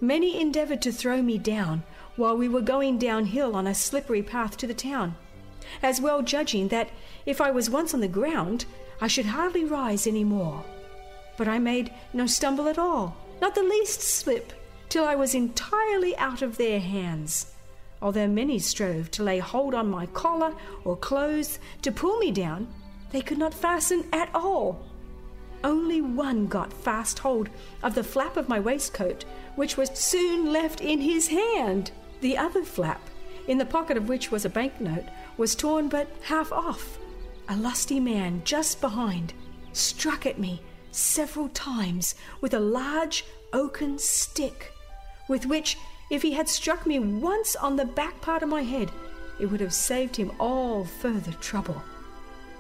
[0.01, 1.85] Many endeavored to throw me down
[2.17, 5.15] while we were going downhill on a slippery path to the town,
[5.83, 6.91] as well judging that
[7.25, 8.67] if I was once on the ground,
[9.01, 10.65] I should hardly rise any more.
[11.37, 14.53] But I made no stumble at all, not the least slip,
[14.89, 17.55] till I was entirely out of their hands
[18.05, 20.55] although many strove to lay hold on my collar
[20.85, 22.69] or clothes to pull me down,
[23.11, 24.85] they could not fasten at all.
[25.65, 27.49] Only one got fast hold
[27.83, 29.25] of the flap of my waistcoat,
[29.57, 31.93] which was soon left in his hand.
[32.21, 33.01] The other flap,
[33.49, 35.07] in the pocket of which was a banknote,
[35.39, 36.99] was torn but half off.
[37.49, 39.33] A lusty man just behind
[39.73, 40.61] struck at me
[40.91, 43.25] several times with a large
[43.55, 44.74] oaken stick,
[45.29, 45.79] with which
[46.11, 48.91] if he had struck me once on the back part of my head,
[49.41, 51.83] it would have saved him all further trouble.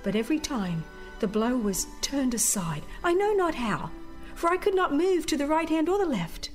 [0.02, 0.84] But every time
[1.20, 3.90] the blow was turned aside, I know not how,
[4.34, 6.50] for I could not move to the right hand or the left.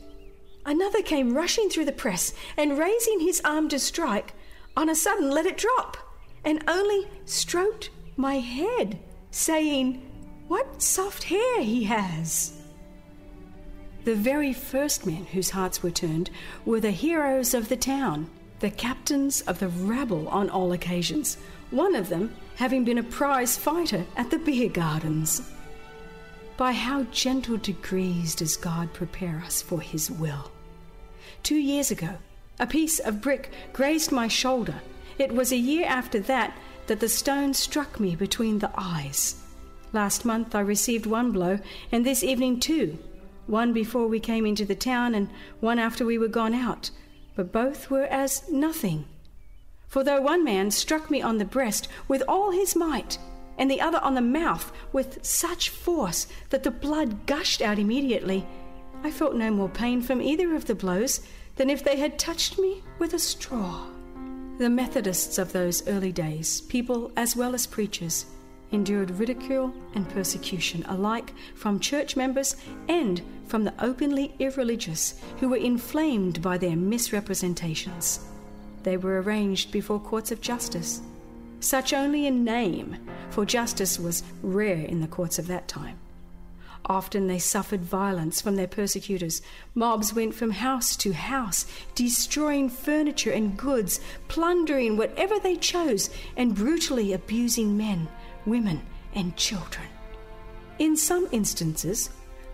[0.66, 4.34] Another came rushing through the press, and raising his arm to strike,
[4.76, 5.98] on a sudden let it drop,
[6.44, 9.00] and only stroked my head
[9.32, 10.02] saying,
[10.48, 12.59] What soft hair he has!
[14.10, 16.32] The very first men whose hearts were turned
[16.66, 18.28] were the heroes of the town,
[18.60, 21.38] the captains of the rabble on all occasions,
[21.70, 25.52] one of them having been a prize fighter at the beer gardens.
[26.58, 30.50] By how gentle degrees does God prepare us for His will?
[31.44, 32.18] Two years ago,
[32.60, 34.82] a piece of brick grazed my shoulder.
[35.20, 36.58] It was a year after that
[36.88, 39.36] that the stone struck me between the eyes.
[39.94, 41.60] Last month I received one blow,
[41.92, 42.98] and this evening two
[43.50, 45.30] one before we came into the town, and
[45.60, 46.92] one after we were gone out,
[47.36, 49.06] but both were as nothing.
[49.88, 53.18] For though one man struck me on the breast with all his might,
[53.58, 58.46] and the other on the mouth with such force that the blood gushed out immediately.
[59.04, 61.22] I felt no more pain from either of the blows
[61.56, 63.86] than if they had touched me with a straw.
[64.60, 68.26] The Methodists of those early days, people as well as preachers,
[68.72, 72.56] endured ridicule and persecution alike from church members
[72.88, 78.20] and from the openly irreligious who were inflamed by their misrepresentations.
[78.84, 81.02] They were arranged before courts of justice
[81.60, 82.98] such only in name,
[83.30, 86.00] for justice was rare in the courts of that time.
[86.86, 89.42] Often they suffered violence from their persecutors.
[89.76, 96.56] Mobs went from house to house, destroying furniture and goods, plundering whatever they chose, and
[96.56, 98.08] brutally abusing men,
[98.46, 98.82] women,
[99.14, 99.88] and children.
[100.78, 102.10] In some instances,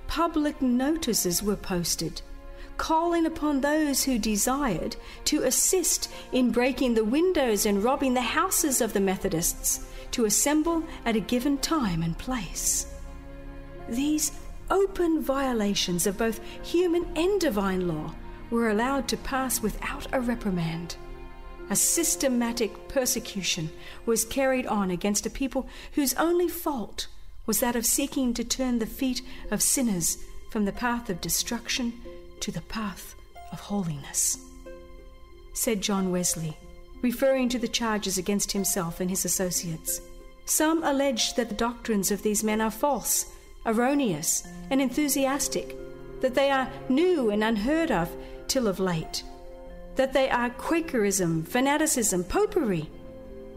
[0.08, 2.22] public notices were posted
[2.78, 8.82] calling upon those who desired to assist in breaking the windows and robbing the houses
[8.82, 12.88] of the Methodists to assemble at a given time and place.
[13.90, 14.32] These
[14.70, 18.14] open violations of both human and divine law
[18.50, 20.98] were allowed to pass without a reprimand.
[21.70, 23.72] A systematic persecution
[24.06, 27.08] was carried on against a people whose only fault
[27.46, 30.18] was that of seeking to turn the feet of sinners
[30.52, 31.94] from the path of destruction
[32.40, 33.16] to the path
[33.52, 34.38] of holiness.
[35.54, 36.56] Said John Wesley,
[37.02, 40.02] referring to the charges against himself and his associates.
[40.46, 43.32] Some allege that the doctrines of these men are false,
[43.66, 45.76] erroneous, and enthusiastic,
[46.22, 48.16] that they are new and unheard of
[48.48, 49.24] till of late,
[49.96, 52.90] that they are Quakerism, fanaticism, popery.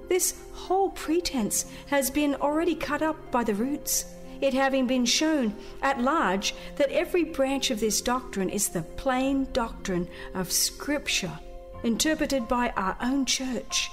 [0.08, 4.06] This whole pretense has been already cut up by the roots
[4.40, 9.48] it having been shown at large that every branch of this doctrine is the plain
[9.52, 11.38] doctrine of Scripture,
[11.82, 13.90] interpreted by our own church.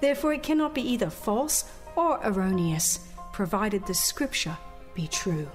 [0.00, 1.64] Therefore, it cannot be either false
[1.96, 3.00] or erroneous,
[3.32, 4.56] provided the Scripture
[4.94, 5.48] be true.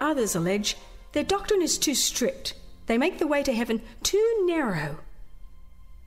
[0.00, 0.76] Others allege
[1.12, 2.54] their doctrine is too strict,
[2.92, 4.98] they make the way to heaven too narrow.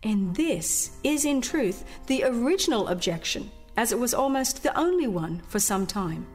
[0.03, 5.41] And this is, in truth, the original objection, as it was almost the only one
[5.47, 6.27] for some time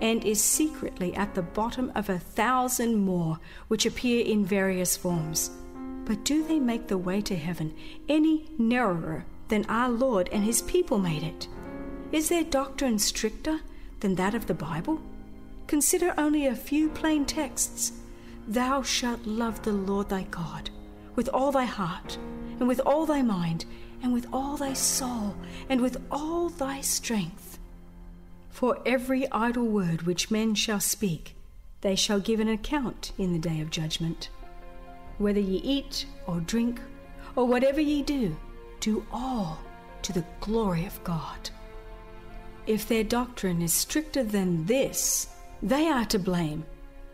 [0.00, 3.38] and is secretly at the bottom of a thousand more
[3.68, 5.52] which appear in various forms.
[6.04, 7.72] But do they make the way to heaven
[8.08, 11.46] any narrower than our Lord and his people made it?
[12.10, 13.60] Is their doctrine stricter
[14.00, 15.00] than that of the Bible?
[15.68, 17.92] Consider only a few plain texts.
[18.48, 20.70] Thou shalt love the Lord thy God
[21.14, 22.18] with all thy heart,
[22.58, 23.64] and with all thy mind,
[24.02, 25.36] and with all thy soul,
[25.68, 27.52] and with all thy strength
[28.62, 31.34] for every idle word which men shall speak,
[31.80, 34.28] they shall give an account in the day of judgment.
[35.18, 36.80] Whether ye eat or drink,
[37.34, 38.36] or whatever ye do,
[38.78, 39.58] do all
[40.02, 41.50] to the glory of God.
[42.68, 45.26] If their doctrine is stricter than this,
[45.60, 46.64] they are to blame.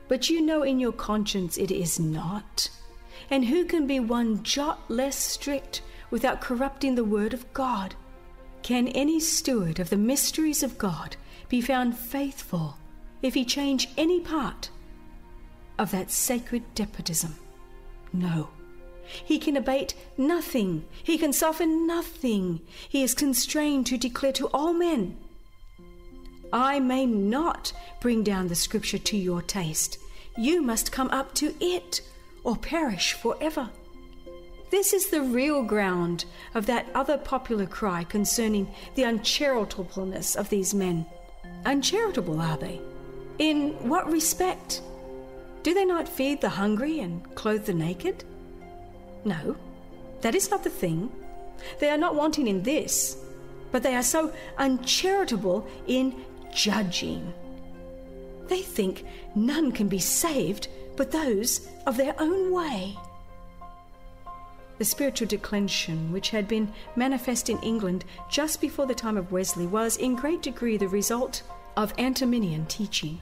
[0.08, 2.70] But you know in your conscience it is not.
[3.30, 7.94] And who can be one jot less strict without corrupting the word of God?
[8.62, 11.16] Can any steward of the mysteries of God
[11.48, 12.78] be found faithful
[13.22, 14.70] if he change any part
[15.78, 17.36] of that sacred despotism?
[18.12, 18.48] No.
[19.24, 20.84] He can abate nothing.
[21.02, 22.60] He can soften nothing.
[22.88, 25.16] He is constrained to declare to all men,
[26.52, 29.98] I may not bring down the scripture to your taste.
[30.36, 32.00] You must come up to it
[32.44, 33.70] or perish forever.
[34.70, 36.24] This is the real ground
[36.54, 41.06] of that other popular cry concerning the uncharitableness of these men.
[41.64, 42.80] Uncharitable, are they?
[43.38, 44.82] In what respect?
[45.62, 48.24] Do they not feed the hungry and clothe the naked?
[49.24, 49.56] No,
[50.20, 51.10] that is not the thing.
[51.80, 53.16] They are not wanting in this,
[53.72, 56.14] but they are so uncharitable in
[56.52, 57.32] judging.
[58.48, 62.96] They think none can be saved but those of their own way.
[64.78, 69.66] The spiritual declension which had been manifest in England just before the time of Wesley
[69.66, 71.42] was in great degree the result
[71.76, 73.20] of Antinomian teaching.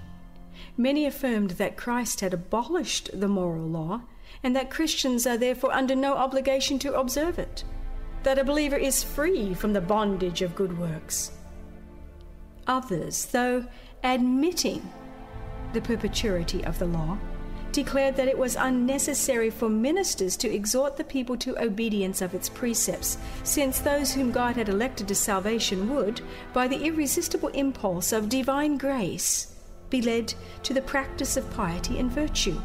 [0.77, 4.03] Many affirmed that Christ had abolished the moral law
[4.43, 7.65] and that Christians are therefore under no obligation to observe it,
[8.23, 11.33] that a believer is free from the bondage of good works.
[12.67, 13.65] Others, though
[14.03, 14.91] admitting
[15.73, 17.19] the perpetuity of the law,
[17.73, 22.49] declared that it was unnecessary for ministers to exhort the people to obedience of its
[22.49, 26.23] precepts, since those whom God had elected to salvation would,
[26.55, 29.55] by the irresistible impulse of divine grace,
[29.91, 32.59] be led to the practice of piety and virtue,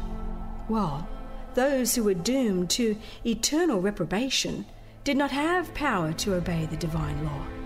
[0.68, 1.06] while
[1.54, 2.96] those who were doomed to
[3.26, 4.64] eternal reprobation
[5.04, 7.61] did not have power to obey the divine law.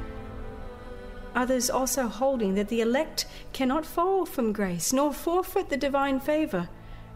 [1.37, 6.71] Others also holding that the elect cannot fall from grace nor forfeit the divine favor,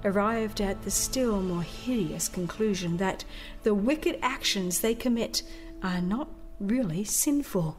[0.04, 3.24] arrived at the still more hideous conclusion that
[3.62, 5.42] the wicked actions they commit
[5.82, 6.28] are not
[6.60, 7.78] really sinful,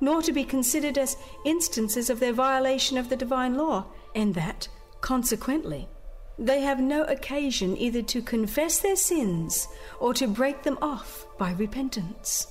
[0.00, 3.84] nor to be considered as instances of their violation of the divine law,
[4.14, 4.68] and that,
[5.00, 5.88] consequently,
[6.38, 9.66] they have no occasion either to confess their sins
[9.98, 12.46] or to break them off by repentance.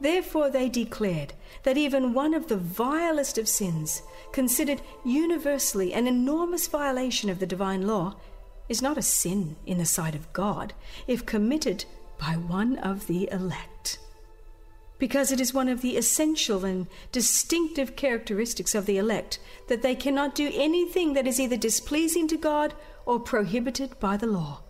[0.00, 1.32] Therefore, they declared
[1.64, 7.46] that even one of the vilest of sins, considered universally an enormous violation of the
[7.46, 8.14] divine law,
[8.68, 10.72] is not a sin in the sight of God
[11.06, 11.84] if committed
[12.18, 13.98] by one of the elect.
[14.98, 19.38] Because it is one of the essential and distinctive characteristics of the elect
[19.68, 22.74] that they cannot do anything that is either displeasing to God
[23.06, 24.62] or prohibited by the law.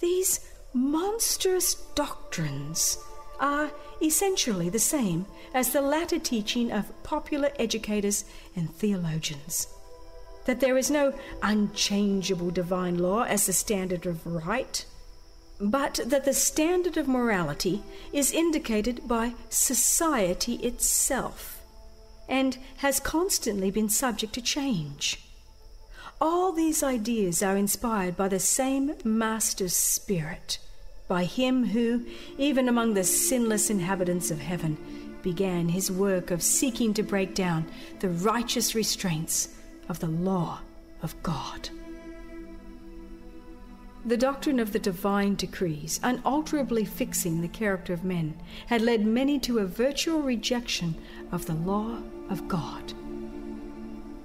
[0.00, 0.40] These
[0.72, 2.98] monstrous doctrines
[3.42, 3.70] are
[4.00, 8.24] essentially the same as the latter teaching of popular educators
[8.56, 9.66] and theologians
[10.44, 11.12] that there is no
[11.42, 14.84] unchangeable divine law as the standard of right,
[15.60, 17.82] but that the standard of morality
[18.12, 21.60] is indicated by society itself
[22.28, 25.28] and has constantly been subject to change.
[26.20, 30.58] All these ideas are inspired by the same Master Spirit,
[31.12, 32.06] by Him who,
[32.38, 34.78] even among the sinless inhabitants of heaven,
[35.20, 37.66] began His work of seeking to break down
[38.00, 39.48] the righteous restraints
[39.90, 40.60] of the law
[41.02, 41.68] of God.
[44.06, 48.32] The doctrine of the divine decrees, unalterably fixing the character of men,
[48.68, 50.94] had led many to a virtual rejection
[51.30, 51.98] of the law
[52.30, 52.94] of God.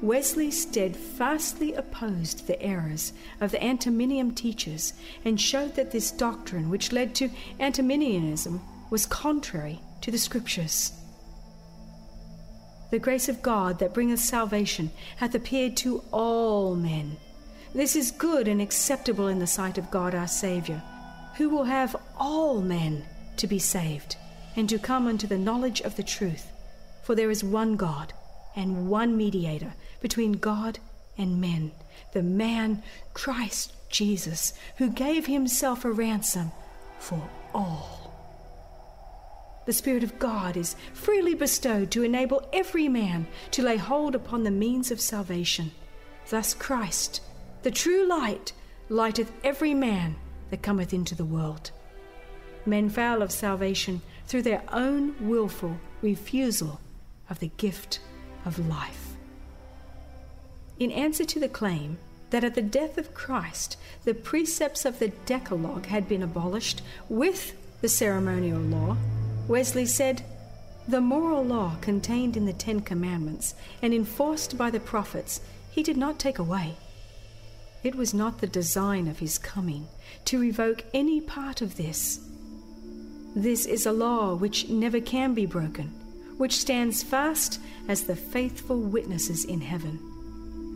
[0.01, 4.93] Wesley steadfastly opposed the errors of the Antinomian teachers
[5.25, 7.29] and showed that this doctrine, which led to
[7.59, 10.93] Antinomianism, was contrary to the Scriptures.
[12.91, 17.17] The grace of God that bringeth salvation hath appeared to all men.
[17.73, 20.81] This is good and acceptable in the sight of God our Saviour,
[21.37, 23.03] who will have all men
[23.37, 24.15] to be saved
[24.55, 26.51] and to come unto the knowledge of the truth.
[27.03, 28.13] For there is one God
[28.57, 30.79] and one mediator between God
[31.17, 31.71] and men,
[32.11, 32.83] the man
[33.13, 36.51] Christ Jesus, who gave himself a ransom
[36.99, 38.03] for all.
[39.65, 44.43] The Spirit of God is freely bestowed to enable every man to lay hold upon
[44.43, 45.71] the means of salvation.
[46.29, 47.21] Thus Christ,
[47.61, 48.53] the true light,
[48.89, 50.15] lighteth every man
[50.49, 51.71] that cometh into the world.
[52.65, 56.81] Men fail of salvation through their own wilful refusal
[57.29, 57.99] of the gift
[58.47, 59.15] of life.
[60.79, 61.97] In answer to the claim
[62.29, 67.53] that at the death of Christ the precepts of the Decalogue had been abolished with
[67.81, 68.97] the ceremonial law,
[69.47, 70.23] Wesley said,
[70.87, 75.97] The moral law contained in the Ten Commandments and enforced by the prophets, he did
[75.97, 76.75] not take away.
[77.83, 79.87] It was not the design of his coming
[80.25, 82.19] to revoke any part of this.
[83.35, 85.93] This is a law which never can be broken,
[86.37, 89.99] which stands fast as the faithful witnesses in heaven.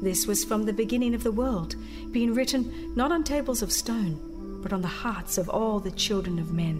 [0.01, 1.75] This was from the beginning of the world,
[2.11, 6.39] being written not on tables of stone, but on the hearts of all the children
[6.39, 6.77] of men,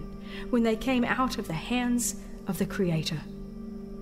[0.50, 2.16] when they came out of the hands
[2.48, 3.20] of the Creator.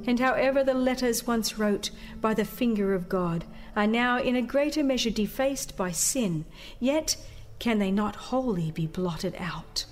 [0.08, 3.44] And however the letters once wrote by the finger of God
[3.76, 6.46] are now in a greater measure defaced by sin,
[6.80, 7.18] yet
[7.60, 9.86] can they not wholly be blotted out,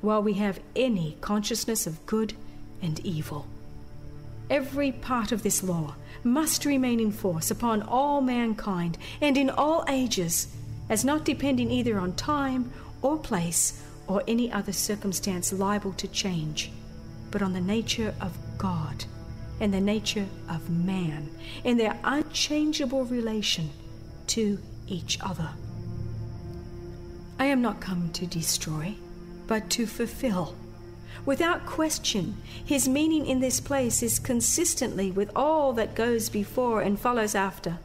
[0.00, 2.32] while we have any consciousness of good
[2.80, 3.46] and evil.
[4.50, 9.84] Every part of this law must remain in force upon all mankind and in all
[9.88, 10.54] ages,
[10.88, 12.70] as not depending either on time
[13.02, 16.70] or place or any other circumstance liable to change,
[17.30, 19.04] but on the nature of God
[19.60, 21.30] and the nature of man
[21.64, 23.70] and their unchangeable relation
[24.26, 25.48] to each other.
[27.38, 28.94] I am not come to destroy,
[29.46, 30.54] but to fulfill.
[31.26, 37.00] Without question, his meaning in this place is consistently with all that goes before and
[37.00, 37.78] follows after.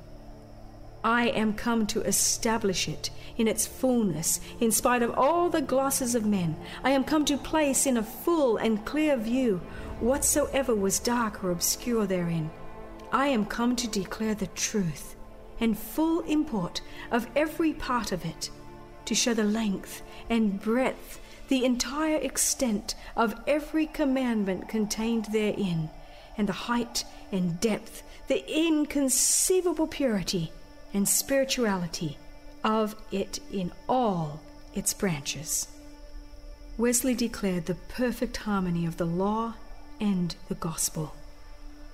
[1.03, 6.13] I am come to establish it in its fullness, in spite of all the glosses
[6.13, 6.57] of men.
[6.83, 9.61] I am come to place in a full and clear view
[10.01, 12.49] whatsoever was dark or obscure therein.
[13.13, 15.15] I am come to declare the truth
[15.61, 16.81] and full import
[17.11, 18.49] of every part of it,
[19.05, 21.19] to show the length and breadth,
[21.49, 25.89] the entire extent of every commandment contained therein,
[26.37, 30.51] and the height and depth, the inconceivable purity
[30.93, 32.17] and spirituality
[32.63, 34.39] of it in all
[34.73, 35.67] its branches.
[36.77, 39.55] Wesley declared the perfect harmony of the law
[39.99, 41.13] and the gospel.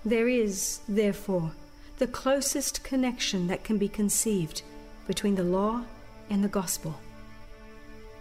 [0.03, 1.51] There is, therefore,
[1.97, 4.61] the closest connection that can be conceived
[5.07, 5.83] between the law
[6.29, 6.99] and the gospel.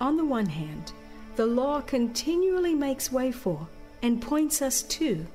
[0.00, 0.92] On the one hand,
[1.36, 3.68] the law continually makes way for
[4.02, 5.26] and points us to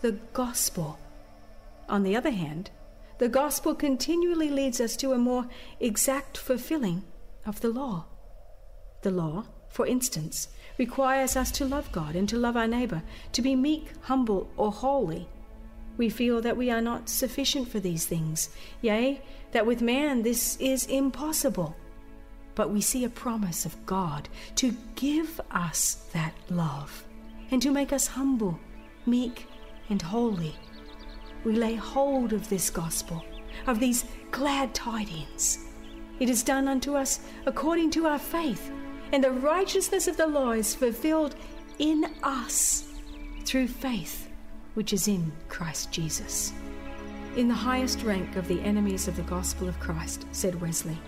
[0.00, 0.98] the gospel.
[1.88, 2.70] On the other hand,
[3.18, 5.46] the gospel continually leads us to a more
[5.78, 7.04] exact fulfilling
[7.46, 8.06] of the law.
[9.02, 10.48] The law, for instance,
[10.78, 13.02] requires us to love God and to love our neighbor,
[13.32, 15.28] to be meek, humble, or holy.
[15.96, 18.50] We feel that we are not sufficient for these things,
[18.82, 19.20] yea,
[19.52, 21.76] that with man this is impossible.
[22.54, 27.04] But we see a promise of God to give us that love
[27.50, 28.58] and to make us humble,
[29.06, 29.46] meek,
[29.88, 30.54] and holy
[31.44, 33.22] we lay hold of this gospel,
[33.66, 35.66] of these glad tidings.
[36.18, 38.70] It is done unto us according to our faith,
[39.12, 41.36] and the righteousness of the law is fulfilled
[41.78, 42.84] in us
[43.44, 44.28] through faith
[44.72, 46.52] which is in Christ Jesus.
[47.36, 50.98] In the highest rank of the enemies of the gospel of Christ, said Wesley,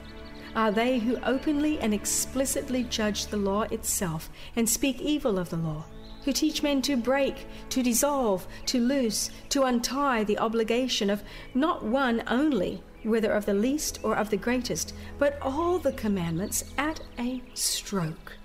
[0.56, 5.56] are they who openly and explicitly judge the law itself and speak evil of the
[5.56, 5.84] law
[6.24, 11.22] who teach men to break, to dissolve, to loose, to untie the obligation of
[11.54, 16.64] not one only, whether of the least or of the greatest, but all the commandments
[16.76, 18.36] at a stroke.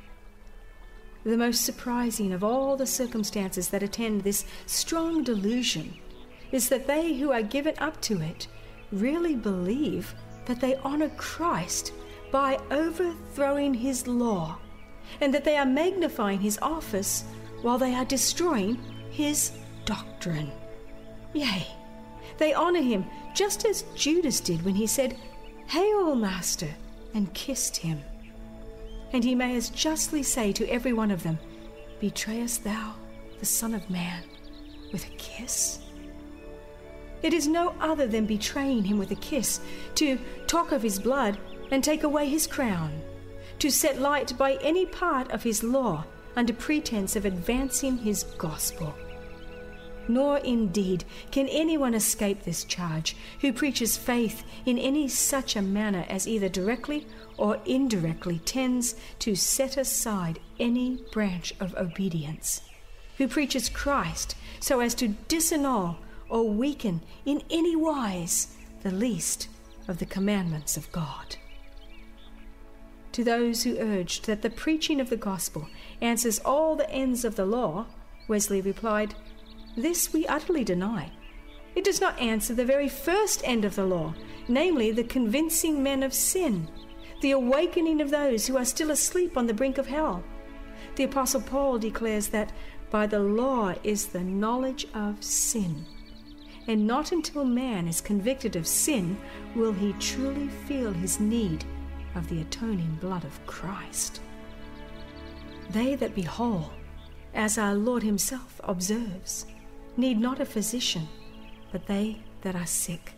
[1.23, 5.95] The most surprising of all the circumstances that attend this strong delusion
[6.51, 8.47] is that they who are given up to it
[8.91, 10.13] really believe
[10.45, 11.93] that they honor Christ
[12.31, 14.57] by overthrowing his law,
[15.19, 17.25] and that they are magnifying his office
[17.61, 18.79] while they are destroying
[19.09, 19.51] his
[19.85, 20.51] doctrine.
[21.33, 21.67] Yea,
[22.37, 23.05] they honor him
[23.35, 25.17] just as Judas did when he said,
[25.67, 26.69] Hail, Master,
[27.13, 28.01] and kissed him.
[29.13, 31.37] And he may as justly say to every one of them,
[31.99, 32.95] Betrayest thou
[33.39, 34.23] the Son of Man
[34.91, 35.79] with a kiss?
[37.21, 39.61] It is no other than betraying him with a kiss,
[39.95, 40.17] to
[40.47, 41.37] talk of his blood
[41.71, 43.01] and take away his crown,
[43.59, 46.03] to set light by any part of his law
[46.35, 48.93] under pretense of advancing his gospel.
[50.07, 56.05] Nor indeed can anyone escape this charge who preaches faith in any such a manner
[56.09, 57.07] as either directly
[57.37, 62.61] or indirectly tends to set aside any branch of obedience,
[63.17, 65.97] who preaches Christ so as to disannul
[66.29, 69.47] or weaken in any wise the least
[69.87, 71.37] of the commandments of God.
[73.13, 75.67] To those who urged that the preaching of the gospel
[75.99, 77.87] answers all the ends of the law,
[78.29, 79.15] Wesley replied,
[79.75, 81.11] This we utterly deny.
[81.75, 84.13] It does not answer the very first end of the law,
[84.47, 86.69] namely the convincing men of sin,
[87.21, 90.23] the awakening of those who are still asleep on the brink of hell.
[90.95, 92.53] The Apostle Paul declares that
[92.89, 95.85] by the law is the knowledge of sin.
[96.67, 99.17] And not until man is convicted of sin
[99.53, 101.65] will he truly feel his need
[102.15, 104.21] of the atoning blood of Christ.
[105.69, 106.71] They that be whole,
[107.33, 109.45] as our Lord Himself observes,
[109.97, 111.07] need not a physician,
[111.71, 113.13] but they that are sick.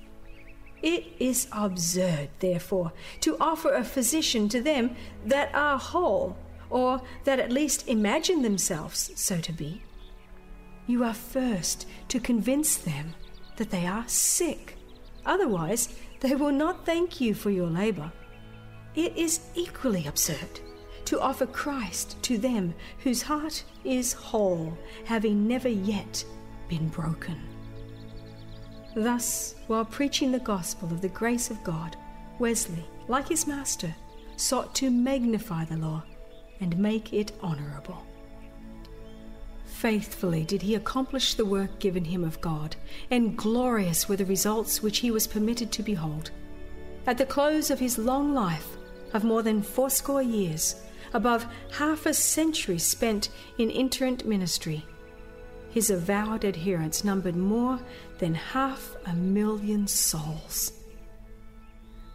[0.81, 2.91] It is absurd, therefore,
[3.21, 6.37] to offer a physician to them that are whole,
[6.69, 9.81] or that at least imagine themselves so to be.
[10.85, 13.15] You are first to convince them
[13.55, 14.75] that they are sick.
[15.25, 15.89] Otherwise,
[16.19, 18.11] they will not thank you for your labor.
[18.95, 20.59] It is equally absurd
[21.05, 26.23] to offer Christ to them whose heart is whole, having never yet
[26.69, 27.41] been broken.
[28.95, 31.97] Thus, while preaching the gospel of the grace of God,
[32.37, 33.93] Wesley, like his master,
[34.35, 36.03] sought to magnify the law
[36.59, 38.05] and make it honorable.
[39.65, 42.75] Faithfully did he accomplish the work given him of God,
[43.09, 46.31] and glorious were the results which he was permitted to behold.
[47.05, 48.77] At the close of his long life,
[49.13, 50.75] of more than fourscore years,
[51.13, 54.83] above half a century spent in itinerant ministry.
[55.69, 57.79] His avowed adherents numbered more
[58.19, 60.73] than half a million souls.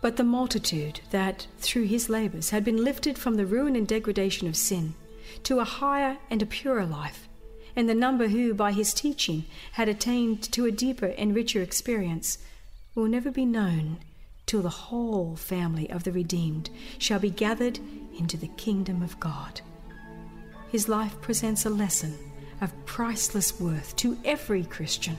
[0.01, 4.46] But the multitude that, through his labors, had been lifted from the ruin and degradation
[4.46, 4.94] of sin
[5.42, 7.28] to a higher and a purer life,
[7.74, 12.38] and the number who, by his teaching, had attained to a deeper and richer experience,
[12.94, 13.99] will never be known
[14.49, 17.78] till the whole family of the redeemed shall be gathered
[18.18, 19.61] into the kingdom of God.
[20.72, 22.18] His life presents a lesson
[22.61, 25.16] of priceless worth to every Christian.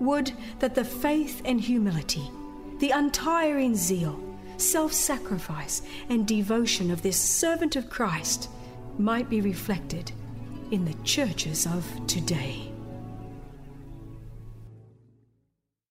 [0.00, 2.28] Would that the faith and humility
[2.82, 4.20] the untiring zeal,
[4.56, 8.48] self sacrifice, and devotion of this servant of Christ
[8.98, 10.10] might be reflected
[10.72, 12.71] in the churches of today.